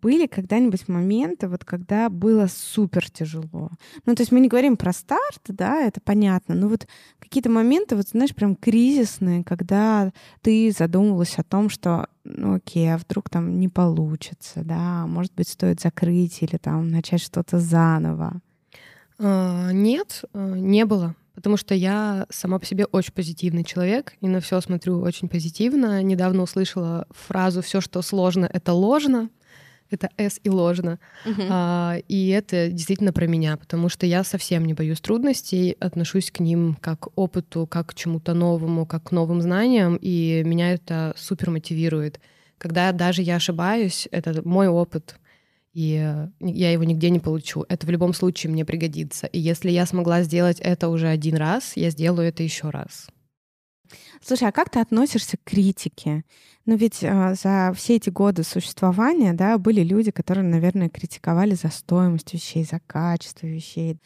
[0.00, 3.70] были когда-нибудь моменты, вот когда было супер тяжело?
[4.06, 6.86] Ну, то есть мы не говорим про старт, да, это понятно, но вот
[7.18, 12.98] какие-то моменты, вот знаешь, прям кризисные, когда ты задумывалась о том, что, ну, окей, а
[12.98, 18.40] вдруг там не получится, да, может быть, стоит закрыть или там начать что-то заново?
[19.18, 24.28] А, нет, а, не было потому что я сама по себе очень позитивный человек и
[24.28, 26.02] на все смотрю очень позитивно.
[26.02, 29.30] Недавно услышала фразу «все, что сложно, это ложно».
[29.92, 30.98] Это «с» и ложно.
[31.26, 31.46] Uh-huh.
[31.50, 36.40] А, и это действительно про меня, потому что я совсем не боюсь трудностей, отношусь к
[36.40, 41.14] ним как к опыту, как к чему-то новому, как к новым знаниям, и меня это
[41.16, 42.20] супер мотивирует.
[42.58, 45.16] Когда даже я ошибаюсь, это мой опыт,
[45.74, 47.64] и э, я его нигде не получу.
[47.68, 49.26] Это в любом случае мне пригодится.
[49.26, 53.08] И если я смогла сделать это уже один раз, я сделаю это еще раз.
[54.24, 56.24] Слушай, а как ты относишься к критике?
[56.66, 61.68] Ну ведь э, за все эти годы существования, да, были люди, которые, наверное, критиковали за
[61.68, 63.98] стоимость вещей, за качество вещей.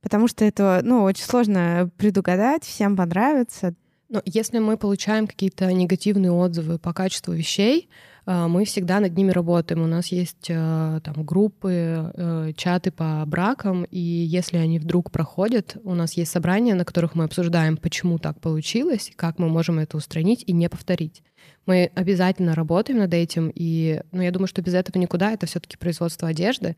[0.00, 3.74] Потому что это, ну, очень сложно предугадать, всем понравится.
[4.08, 7.90] Но если мы получаем какие-то негативные отзывы по качеству вещей,
[8.30, 9.82] мы всегда над ними работаем.
[9.82, 15.78] У нас есть а, там группы, э, чаты по бракам, и если они вдруг проходят,
[15.82, 19.96] у нас есть собрания, на которых мы обсуждаем, почему так получилось, как мы можем это
[19.96, 21.22] устранить и не повторить.
[21.64, 25.58] Мы обязательно работаем над этим, и ну, я думаю, что без этого никуда, это все
[25.58, 26.76] таки производство одежды,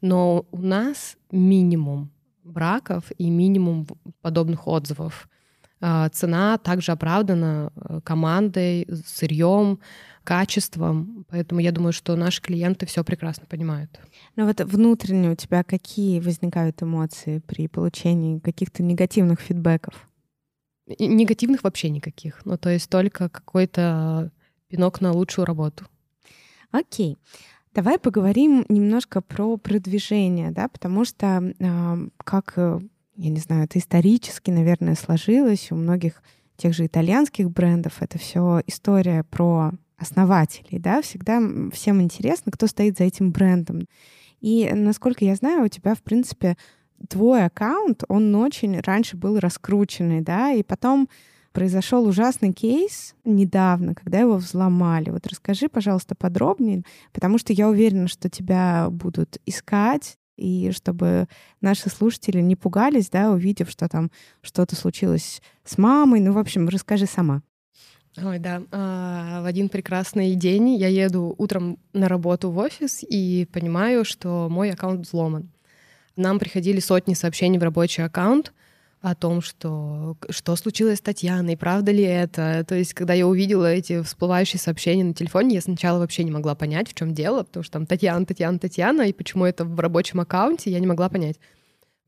[0.00, 2.12] но у нас минимум
[2.44, 3.88] браков и минимум
[4.20, 5.28] подобных отзывов.
[5.84, 9.80] А, цена также оправдана э, командой, сырьем,
[10.22, 11.26] качеством.
[11.28, 13.98] Поэтому я думаю, что наши клиенты все прекрасно понимают.
[14.36, 20.08] Ну вот внутренне у тебя какие возникают эмоции при получении каких-то негативных фидбэков?
[21.00, 22.42] Негативных вообще никаких.
[22.44, 24.30] Ну, то есть только какой-то
[24.68, 25.86] пинок на лучшую работу.
[26.70, 27.18] Окей.
[27.74, 32.56] Давай поговорим немножко про продвижение, да, потому что э, как,
[33.16, 36.22] я не знаю, это исторически, наверное, сложилось у многих
[36.56, 38.00] тех же итальянских брендов.
[38.00, 41.40] Это все история про основателей, да, всегда
[41.72, 43.86] всем интересно, кто стоит за этим брендом.
[44.40, 46.56] И, насколько я знаю, у тебя, в принципе,
[47.08, 51.08] твой аккаунт, он очень раньше был раскрученный, да, и потом
[51.52, 55.10] произошел ужасный кейс недавно, когда его взломали.
[55.10, 56.82] Вот расскажи, пожалуйста, подробнее,
[57.12, 61.28] потому что я уверена, что тебя будут искать, и чтобы
[61.60, 64.10] наши слушатели не пугались, да, увидев, что там
[64.42, 66.20] что-то случилось с мамой.
[66.20, 67.42] Ну, в общем, расскажи сама.
[68.22, 68.62] Ой, да.
[68.70, 74.48] А, в один прекрасный день я еду утром на работу в офис и понимаю, что
[74.50, 75.50] мой аккаунт взломан.
[76.16, 78.52] Нам приходили сотни сообщений в рабочий аккаунт
[79.02, 82.64] о том, что что случилось с Татьяной, правда ли это.
[82.66, 86.54] То есть, когда я увидела эти всплывающие сообщения на телефоне, я сначала вообще не могла
[86.54, 90.20] понять, в чем дело, потому что там Татьяна, Татьяна, Татьяна, и почему это в рабочем
[90.20, 91.36] аккаунте, я не могла понять.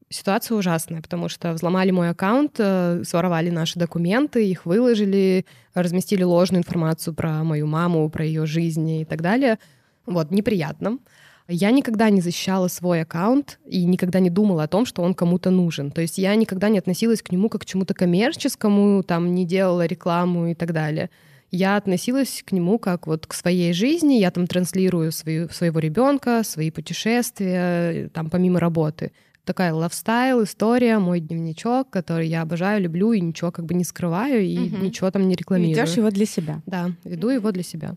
[0.09, 6.61] Ситуация ужасная, потому что взломали мой аккаунт, э, своровали наши документы, их выложили, разместили ложную
[6.61, 9.59] информацию про мою маму, про ее жизнь и так далее.
[10.07, 10.99] Вот, неприятно.
[11.47, 15.51] Я никогда не защищала свой аккаунт и никогда не думала о том, что он кому-то
[15.51, 15.91] нужен.
[15.91, 19.85] То есть я никогда не относилась к нему как к чему-то коммерческому, там не делала
[19.85, 21.11] рекламу и так далее.
[21.51, 26.43] Я относилась к нему как вот к своей жизни, я там транслирую свою, своего ребенка,
[26.45, 29.13] свои путешествия, там помимо работы
[29.45, 34.43] такая лайфстайл, история, мой дневничок, который я обожаю, люблю и ничего как бы не скрываю
[34.43, 34.85] и угу.
[34.85, 35.77] ничего там не рекламирую.
[35.77, 36.63] Ведешь его для себя.
[36.67, 37.97] Да, веду его для себя.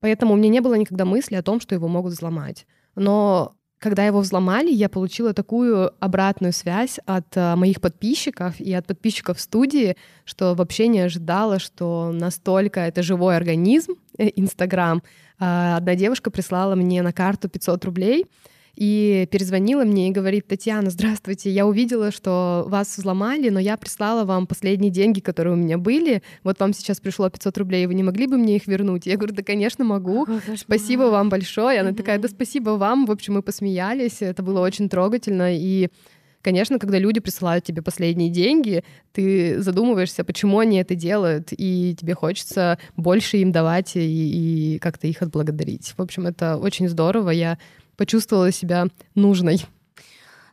[0.00, 2.66] Поэтому у меня не было никогда мысли о том, что его могут взломать.
[2.94, 8.86] Но когда его взломали, я получила такую обратную связь от а, моих подписчиков и от
[8.86, 15.02] подписчиков студии, что вообще не ожидала, что настолько это живой организм, э, Инстаграм.
[15.38, 18.26] А, одна девушка прислала мне на карту 500 рублей,
[18.80, 24.24] и перезвонила мне и говорит, Татьяна, здравствуйте, я увидела, что вас взломали, но я прислала
[24.24, 28.02] вам последние деньги, которые у меня были, вот вам сейчас пришло 500 рублей, вы не
[28.02, 29.04] могли бы мне их вернуть?
[29.04, 30.26] Я говорю, да, конечно, могу,
[30.56, 31.80] спасибо вам большое.
[31.80, 35.90] Она такая, да, спасибо вам, в общем, мы посмеялись, это было очень трогательно, и
[36.42, 38.82] Конечно, когда люди присылают тебе последние деньги,
[39.12, 45.06] ты задумываешься, почему они это делают, и тебе хочется больше им давать и, и как-то
[45.06, 45.92] их отблагодарить.
[45.96, 47.30] В общем, это очень здорово.
[47.30, 47.58] Я
[47.96, 49.66] почувствовала себя нужной.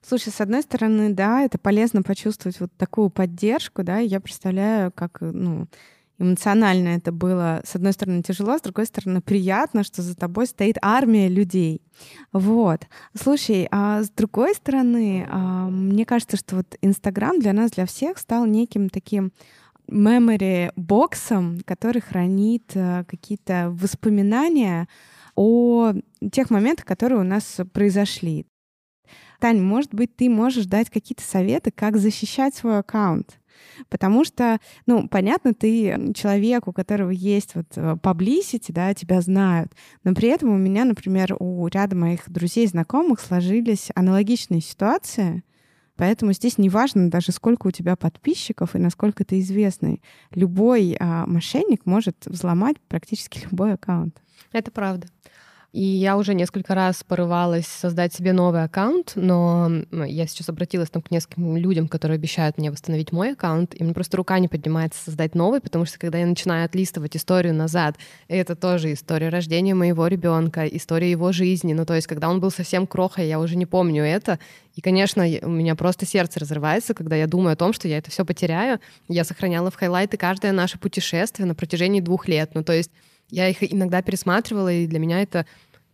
[0.01, 5.19] Слушай, с одной стороны, да, это полезно почувствовать вот такую поддержку, да, я представляю, как,
[5.21, 5.67] ну,
[6.20, 10.78] эмоционально это было, с одной стороны, тяжело, с другой стороны, приятно, что за тобой стоит
[10.82, 11.82] армия людей.
[12.32, 12.88] Вот.
[13.13, 18.18] Слушай, а с другой стороны, а, мне кажется, что вот Инстаграм для нас, для всех
[18.18, 19.32] стал неким таким
[19.89, 24.88] memory боксом, который хранит а, какие-то воспоминания,
[25.38, 25.93] о
[26.32, 28.47] тех моментах, которые у нас произошли.
[29.39, 33.39] Тань, может быть, ты можешь дать какие-то советы, как защищать свой аккаунт?
[33.89, 39.73] Потому что, ну, понятно, ты человек, у которого есть вот э, publicity, да, тебя знают,
[40.03, 45.43] но при этом у меня, например, у ряда моих друзей знакомых сложились аналогичные ситуации,
[45.97, 50.01] Поэтому здесь не важно даже, сколько у тебя подписчиков и насколько ты известный.
[50.32, 54.21] Любой а, мошенник может взломать практически любой аккаунт.
[54.51, 55.07] Это правда.
[55.74, 61.01] И я уже несколько раз порывалась создать себе новый аккаунт, но я сейчас обратилась там,
[61.01, 65.03] к нескольким людям, которые обещают мне восстановить мой аккаунт, и мне просто рука не поднимается
[65.03, 67.97] создать новый, потому что когда я начинаю отлистывать историю назад,
[68.30, 71.74] это тоже история рождения моего ребенка, история его жизни.
[71.74, 74.39] Ну, то есть, когда он был совсем крохой, я уже не помню это.
[74.74, 78.09] И, конечно, у меня просто сердце разрывается, когда я думаю о том, что я это
[78.09, 78.80] все потеряю.
[79.09, 82.51] Я сохраняла в хайлайты каждое наше путешествие на протяжении двух лет.
[82.53, 82.91] Ну, то есть
[83.30, 85.45] я их иногда пересматривала, и для меня это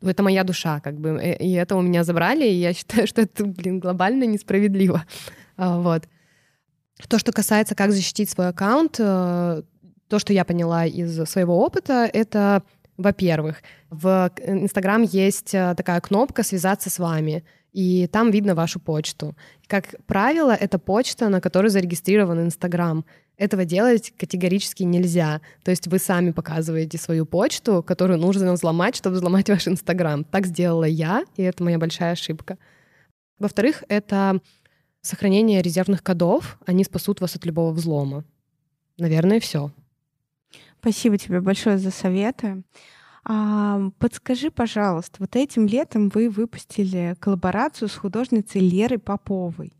[0.09, 3.21] это моя душа, как бы, э, и это у меня забрали, и я считаю, что
[3.21, 5.05] это, блин, глобально несправедливо.
[5.57, 6.03] А, вот.
[7.07, 9.63] То, что касается, как защитить свой аккаунт, э,
[10.07, 12.63] то, что я поняла из своего опыта, это,
[12.97, 17.43] во-первых, в Инстаграм есть э, такая кнопка «Связаться с вами»,
[17.73, 19.35] и там видно вашу почту.
[19.67, 23.03] Как правило, это почта, на которой зарегистрирован Инстаграм.
[23.35, 25.41] Этого делать категорически нельзя.
[25.63, 30.23] То есть вы сами показываете свою почту, которую нужно взломать, чтобы взломать ваш Инстаграм.
[30.23, 32.57] Так сделала я, и это моя большая ошибка.
[33.39, 34.39] Во-вторых, это
[35.01, 36.59] сохранение резервных кодов.
[36.67, 38.23] Они спасут вас от любого взлома.
[38.99, 39.71] Наверное, все.
[40.79, 42.61] Спасибо тебе большое за советы.
[43.23, 49.71] Подскажи, пожалуйста, вот этим летом вы выпустили коллаборацию с художницей Лерой Поповой.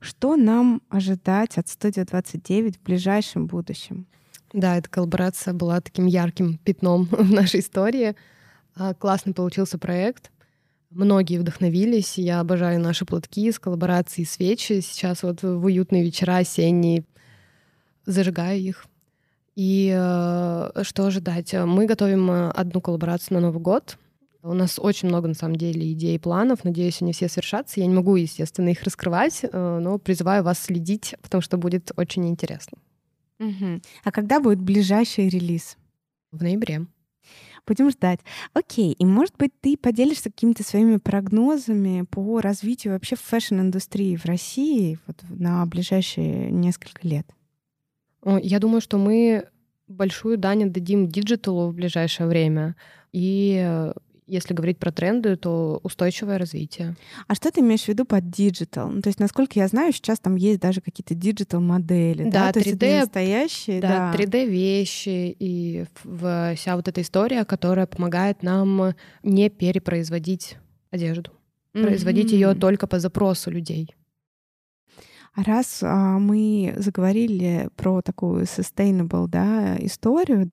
[0.00, 4.06] Что нам ожидать от студии 29 в ближайшем будущем?
[4.52, 8.16] Да, эта коллаборация была таким ярким пятном в нашей истории.
[8.74, 10.30] А, классный получился проект.
[10.90, 12.16] Многие вдохновились.
[12.16, 14.80] Я обожаю наши платки с коллаборацией свечи.
[14.80, 17.04] Сейчас вот в уютные вечера осенние
[18.06, 18.86] зажигаю их.
[19.56, 21.54] И э, что ожидать?
[21.54, 23.98] Мы готовим э, одну коллаборацию на Новый год.
[24.42, 26.62] У нас очень много, на самом деле, идей и планов.
[26.62, 27.80] Надеюсь, они все свершатся.
[27.80, 32.28] Я не могу, естественно, их раскрывать, э, но призываю вас следить, потому что будет очень
[32.28, 32.76] интересно.
[33.40, 33.80] Угу.
[34.04, 35.78] А когда будет ближайший релиз?
[36.32, 36.86] В ноябре.
[37.66, 38.20] Будем ждать.
[38.52, 44.98] Окей, и может быть ты поделишься какими-то своими прогнозами по развитию вообще fashion-индустрии в России
[45.06, 47.26] вот на ближайшие несколько лет?
[48.26, 49.48] Я думаю, что мы
[49.88, 52.74] большую дань отдадим digital у в ближайшее время.
[53.12, 53.92] И
[54.26, 56.96] если говорить про тренды, то устойчивое развитие.
[57.28, 58.90] А что ты имеешь в виду под digital?
[58.90, 62.52] Ну, то есть, насколько я знаю, сейчас там есть даже какие-то digital модели, да, да?
[62.52, 64.18] То 3D, есть это настоящие, да, да.
[64.18, 70.56] 3D вещи и вся вот эта история, которая помогает нам не перепроизводить
[70.90, 71.30] одежду,
[71.74, 71.82] mm-hmm.
[71.82, 73.94] производить ее только по запросу людей.
[75.36, 80.50] Раз а, мы заговорили про такую sustainable да, историю,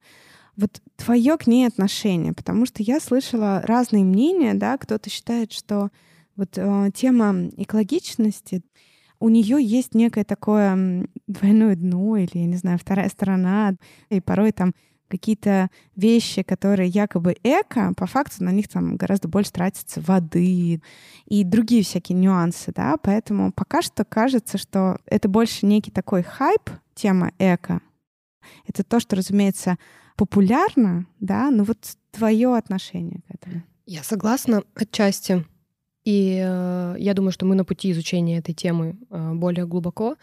[0.57, 5.89] вот твое к ней отношение, потому что я слышала разные мнения, да, кто-то считает, что
[6.35, 8.61] вот э, тема экологичности
[9.19, 13.75] у нее есть некое такое двойное дно или, я не знаю, вторая сторона,
[14.09, 14.73] и порой там
[15.17, 20.81] какие-то вещи, которые якобы эко, по факту на них там гораздо больше тратится воды
[21.25, 26.69] и другие всякие нюансы, да, поэтому пока что кажется, что это больше некий такой хайп,
[26.95, 27.81] тема эко.
[28.67, 29.77] Это то, что, разумеется,
[30.15, 31.77] популярно, да, но вот
[32.11, 33.63] твое отношение к этому.
[33.85, 35.45] Я согласна отчасти.
[36.05, 40.17] И э, я думаю, что мы на пути изучения этой темы э, более глубоко.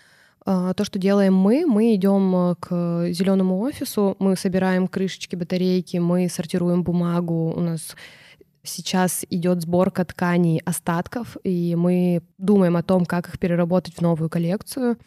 [0.46, 5.98] Э, то, что делаем мы, мы идем э, к зеленому офису, мы собираем крышечки, батарейки,
[5.98, 7.96] мы сортируем бумагу, у нас
[8.62, 14.28] сейчас идет сборка тканей остатков, и мы думаем о том, как их переработать в новую
[14.28, 14.98] коллекцию.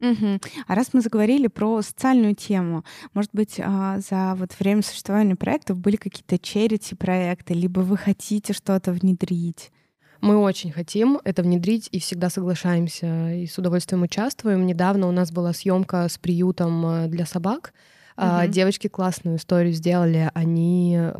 [0.00, 0.40] Угу.
[0.66, 5.78] А раз мы заговорили про социальную тему, может быть, а, за вот время существования проектов
[5.78, 9.72] были какие-то черити проекты, либо вы хотите что-то внедрить?
[10.20, 14.66] Мы очень хотим это внедрить и всегда соглашаемся и с удовольствием участвуем.
[14.66, 17.72] Недавно у нас была съемка с приютом э, для собак.
[18.16, 18.48] Угу.
[18.48, 20.30] Девочки классную историю сделали.
[20.34, 21.14] Они э,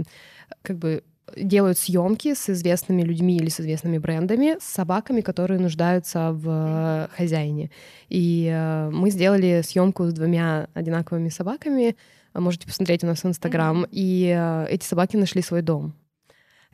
[0.62, 1.02] как бы
[1.36, 7.70] делают съемки с известными людьми или с известными брендами, с собаками, которые нуждаются в хозяине.
[8.08, 11.96] И э, мы сделали съемку с двумя одинаковыми собаками.
[12.34, 13.84] Можете посмотреть у нас в Инстаграм.
[13.84, 13.88] Mm-hmm.
[13.90, 15.94] И э, эти собаки нашли свой дом.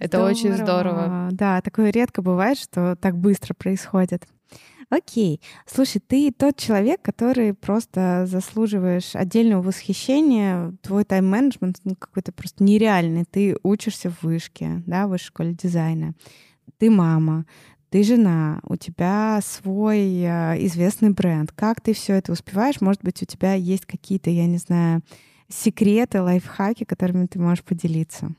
[0.03, 0.31] Это здорово.
[0.31, 1.29] очень здорово.
[1.31, 4.27] Да, такое редко бывает, что так быстро происходит.
[4.91, 5.41] Окей.
[5.65, 10.75] Слушай, ты тот человек, который просто заслуживаешь отдельного восхищения.
[10.83, 13.25] Твой тайм-менеджмент ну, какой-то просто нереальный.
[13.25, 16.15] Ты учишься в вышке, да, в высшей школе дизайна.
[16.79, 17.47] Ты мама,
[17.91, 21.53] ты жена, у тебя свой э, известный бренд.
[21.53, 22.81] Как ты все это успеваешь?
[22.81, 25.03] Может быть, у тебя есть какие-то, я не знаю,
[25.49, 28.35] секреты, лайфхаки, которыми ты можешь поделиться?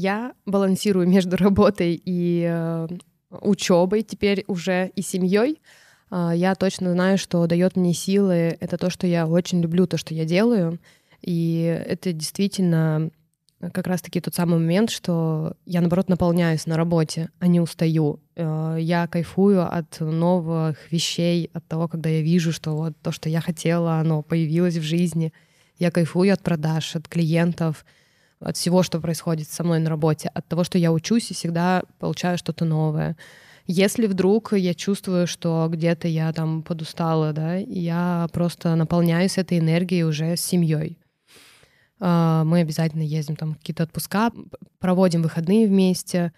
[0.00, 2.86] Я балансирую между работой и э,
[3.30, 5.60] учебой теперь уже и семьей,
[6.08, 8.56] а, я точно знаю, что дает мне силы.
[8.60, 10.78] Это то, что я очень люблю, то, что я делаю.
[11.20, 13.10] И это действительно
[13.72, 18.20] как раз-таки тот самый момент, что я, наоборот, наполняюсь на работе, а не устаю.
[18.36, 23.28] А, я кайфую от новых вещей, от того, когда я вижу, что вот то, что
[23.28, 25.32] я хотела, оно появилось в жизни.
[25.76, 27.84] Я кайфую от продаж, от клиентов—
[28.40, 31.82] от всего, что происходит со мной на работе, от того, что я учусь и всегда
[31.98, 33.16] получаю что-то новое.
[33.66, 40.04] Если вдруг я чувствую, что где-то я там подустала, да, я просто наполняюсь этой энергией
[40.04, 40.96] уже с семьей.
[42.00, 44.30] А, мы обязательно ездим там какие-то отпуска,
[44.78, 46.32] проводим выходные вместе.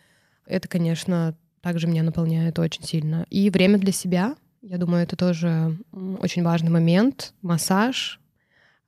[0.44, 3.26] Это, конечно, также меня наполняет очень сильно.
[3.30, 7.34] И время для себя, я думаю, это тоже очень важный момент.
[7.42, 8.20] Массаж,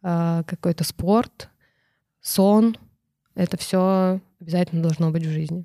[0.03, 1.49] а, какой-то спорт,
[2.21, 2.77] сон—
[3.35, 5.65] это все обязательно должно быть в жизни.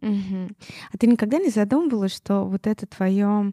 [0.00, 0.48] Угу.
[0.92, 3.52] А ты никогда не задумывалась, что вот это твое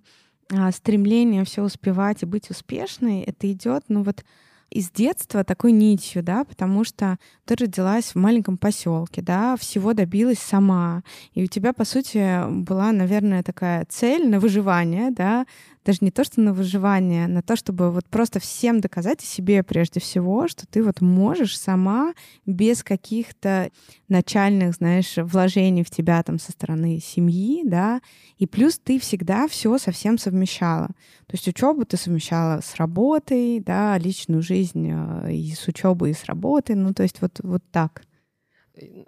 [0.54, 4.24] а, стремление все успевать и быть успешной, это идет, ну вот
[4.70, 10.40] из детства такой нитью, да, потому что ты родилась в маленьком поселке, да, всего добилась
[10.40, 11.04] сама.
[11.34, 15.46] И у тебя, по сути, была, наверное, такая цель на выживание, да,
[15.86, 19.62] даже не то, что на выживание, на то, чтобы вот просто всем доказать и себе
[19.64, 22.14] прежде всего, что ты вот можешь сама
[22.46, 23.70] без каких-то
[24.10, 28.02] начальных, знаешь, вложений в тебя там со стороны семьи, да,
[28.38, 30.88] и плюс ты всегда все совсем совмещала.
[31.28, 36.14] То есть учебу ты совмещала с работой, да, личную жизнь э, и с учебой, и
[36.14, 38.02] с работой, ну то есть вот, вот так.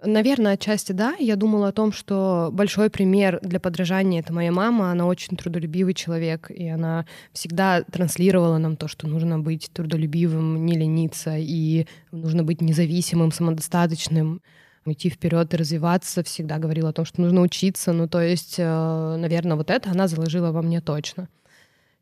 [0.02, 1.14] Наверное, отчасти да.
[1.18, 4.90] Я думала о том, что большой пример для подражания— это моя мама.
[4.90, 10.74] Она очень трудолюбивый человек, и она всегда транслировала нам то, что нужно быть трудолюбивым, не
[10.74, 14.40] лениться, и нужно быть независимым, самодостаточным
[14.86, 17.92] идти вперед и развиваться, всегда говорила о том, что нужно учиться.
[17.92, 21.28] Ну, то есть, э, наверное, вот это она заложила во мне точно.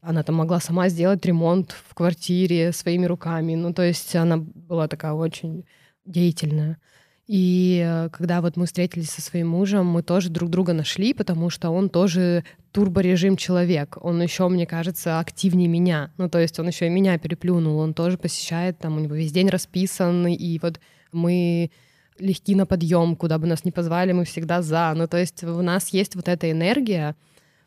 [0.00, 3.56] Она там могла сама сделать ремонт в квартире своими руками.
[3.56, 5.64] Ну, то есть она была такая очень
[6.04, 6.78] деятельная.
[7.26, 11.50] И э, когда вот мы встретились со своим мужем, мы тоже друг друга нашли, потому
[11.50, 13.98] что он тоже турборежим человек.
[14.00, 16.12] Он еще, мне кажется, активнее меня.
[16.18, 17.78] Ну, то есть он еще и меня переплюнул.
[17.78, 21.70] Он тоже посещает, там у него весь день расписан, и вот мы
[22.18, 24.92] легки на подъем, куда бы нас ни позвали, мы всегда за.
[24.94, 27.16] Ну, то есть у нас есть вот эта энергия,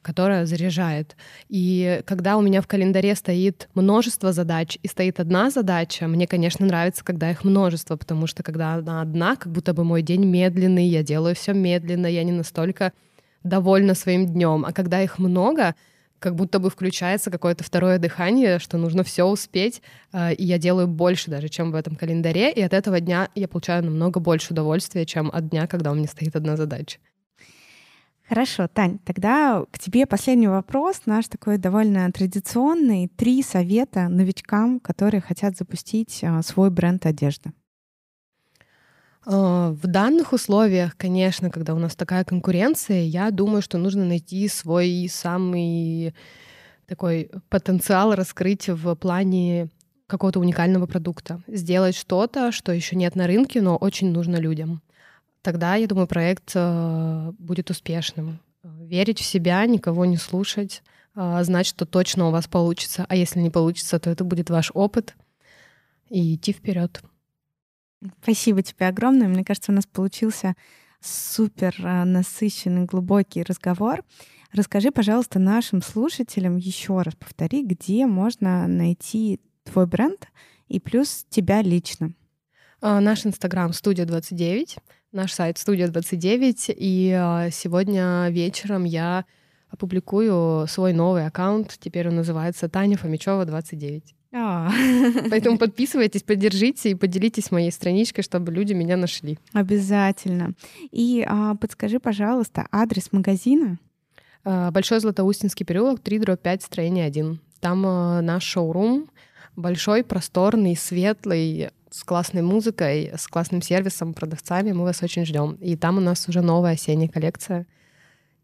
[0.01, 1.15] которая заряжает.
[1.49, 6.65] И когда у меня в календаре стоит множество задач и стоит одна задача, мне, конечно,
[6.65, 10.87] нравится, когда их множество, потому что когда она одна, как будто бы мой день медленный,
[10.87, 12.93] я делаю все медленно, я не настолько
[13.43, 14.65] довольна своим днем.
[14.65, 15.75] А когда их много,
[16.19, 19.81] как будто бы включается какое-то второе дыхание, что нужно все успеть,
[20.11, 23.47] э, и я делаю больше даже, чем в этом календаре, и от этого дня я
[23.47, 26.99] получаю намного больше удовольствия, чем от дня, когда у меня стоит одна задача.
[28.29, 33.07] Хорошо, Тань, тогда к тебе последний вопрос, наш такой довольно традиционный.
[33.07, 37.51] Три совета новичкам, которые хотят запустить а, свой бренд одежды.
[39.25, 44.47] А, в данных условиях, конечно, когда у нас такая конкуренция, я думаю, что нужно найти
[44.47, 46.13] свой самый
[46.85, 49.69] такой потенциал раскрыть в плане
[50.05, 51.41] какого-то уникального продукта.
[51.47, 54.83] Сделать что-то, что еще нет на рынке, но очень нужно людям
[55.41, 58.39] тогда, я думаю, проект э, будет успешным.
[58.63, 60.83] Верить в себя, никого не слушать,
[61.15, 64.71] э, знать, что точно у вас получится, а если не получится, то это будет ваш
[64.73, 65.15] опыт,
[66.09, 67.01] и идти вперед.
[68.23, 69.27] Спасибо тебе огромное.
[69.27, 70.55] Мне кажется, у нас получился
[71.01, 74.03] супер э, насыщенный, глубокий разговор.
[74.51, 80.27] Расскажи, пожалуйста, нашим слушателям еще раз повтори, где можно найти твой бренд
[80.67, 82.13] и плюс тебя лично.
[82.81, 84.77] Наш инстаграм студия 29
[85.11, 89.25] наш сайт «Студия 29», и а, сегодня вечером я
[89.69, 91.77] опубликую свой новый аккаунт.
[91.79, 94.15] Теперь он называется Таня Фомичева 29.
[94.31, 94.71] А.
[95.29, 99.39] Поэтому подписывайтесь, поддержите и поделитесь моей страничкой, чтобы люди меня нашли.
[99.53, 100.53] Обязательно.
[100.91, 103.79] И а, подскажи, пожалуйста, адрес магазина.
[104.43, 107.39] А, Большой Златоустинский переулок, 3 дробь 5, строение 1.
[107.59, 109.09] Там а, наш шоурум,
[109.55, 114.71] большой, просторный, светлый, с классной музыкой, с классным сервисом, продавцами.
[114.71, 115.53] Мы вас очень ждем.
[115.55, 117.67] И там у нас уже новая осенняя коллекция.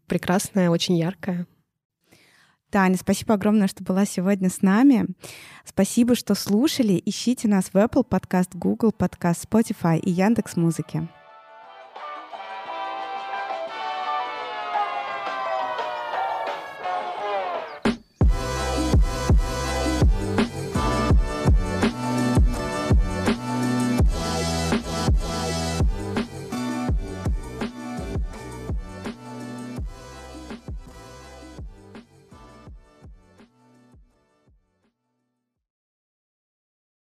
[0.06, 1.46] Прекрасная, очень яркая.
[2.70, 5.06] Таня, спасибо огромное, что была сегодня с нами.
[5.64, 7.00] Спасибо, что слушали.
[7.04, 11.08] Ищите нас в Apple подкаст, Google подкаст, Spotify и Яндекс Музыки.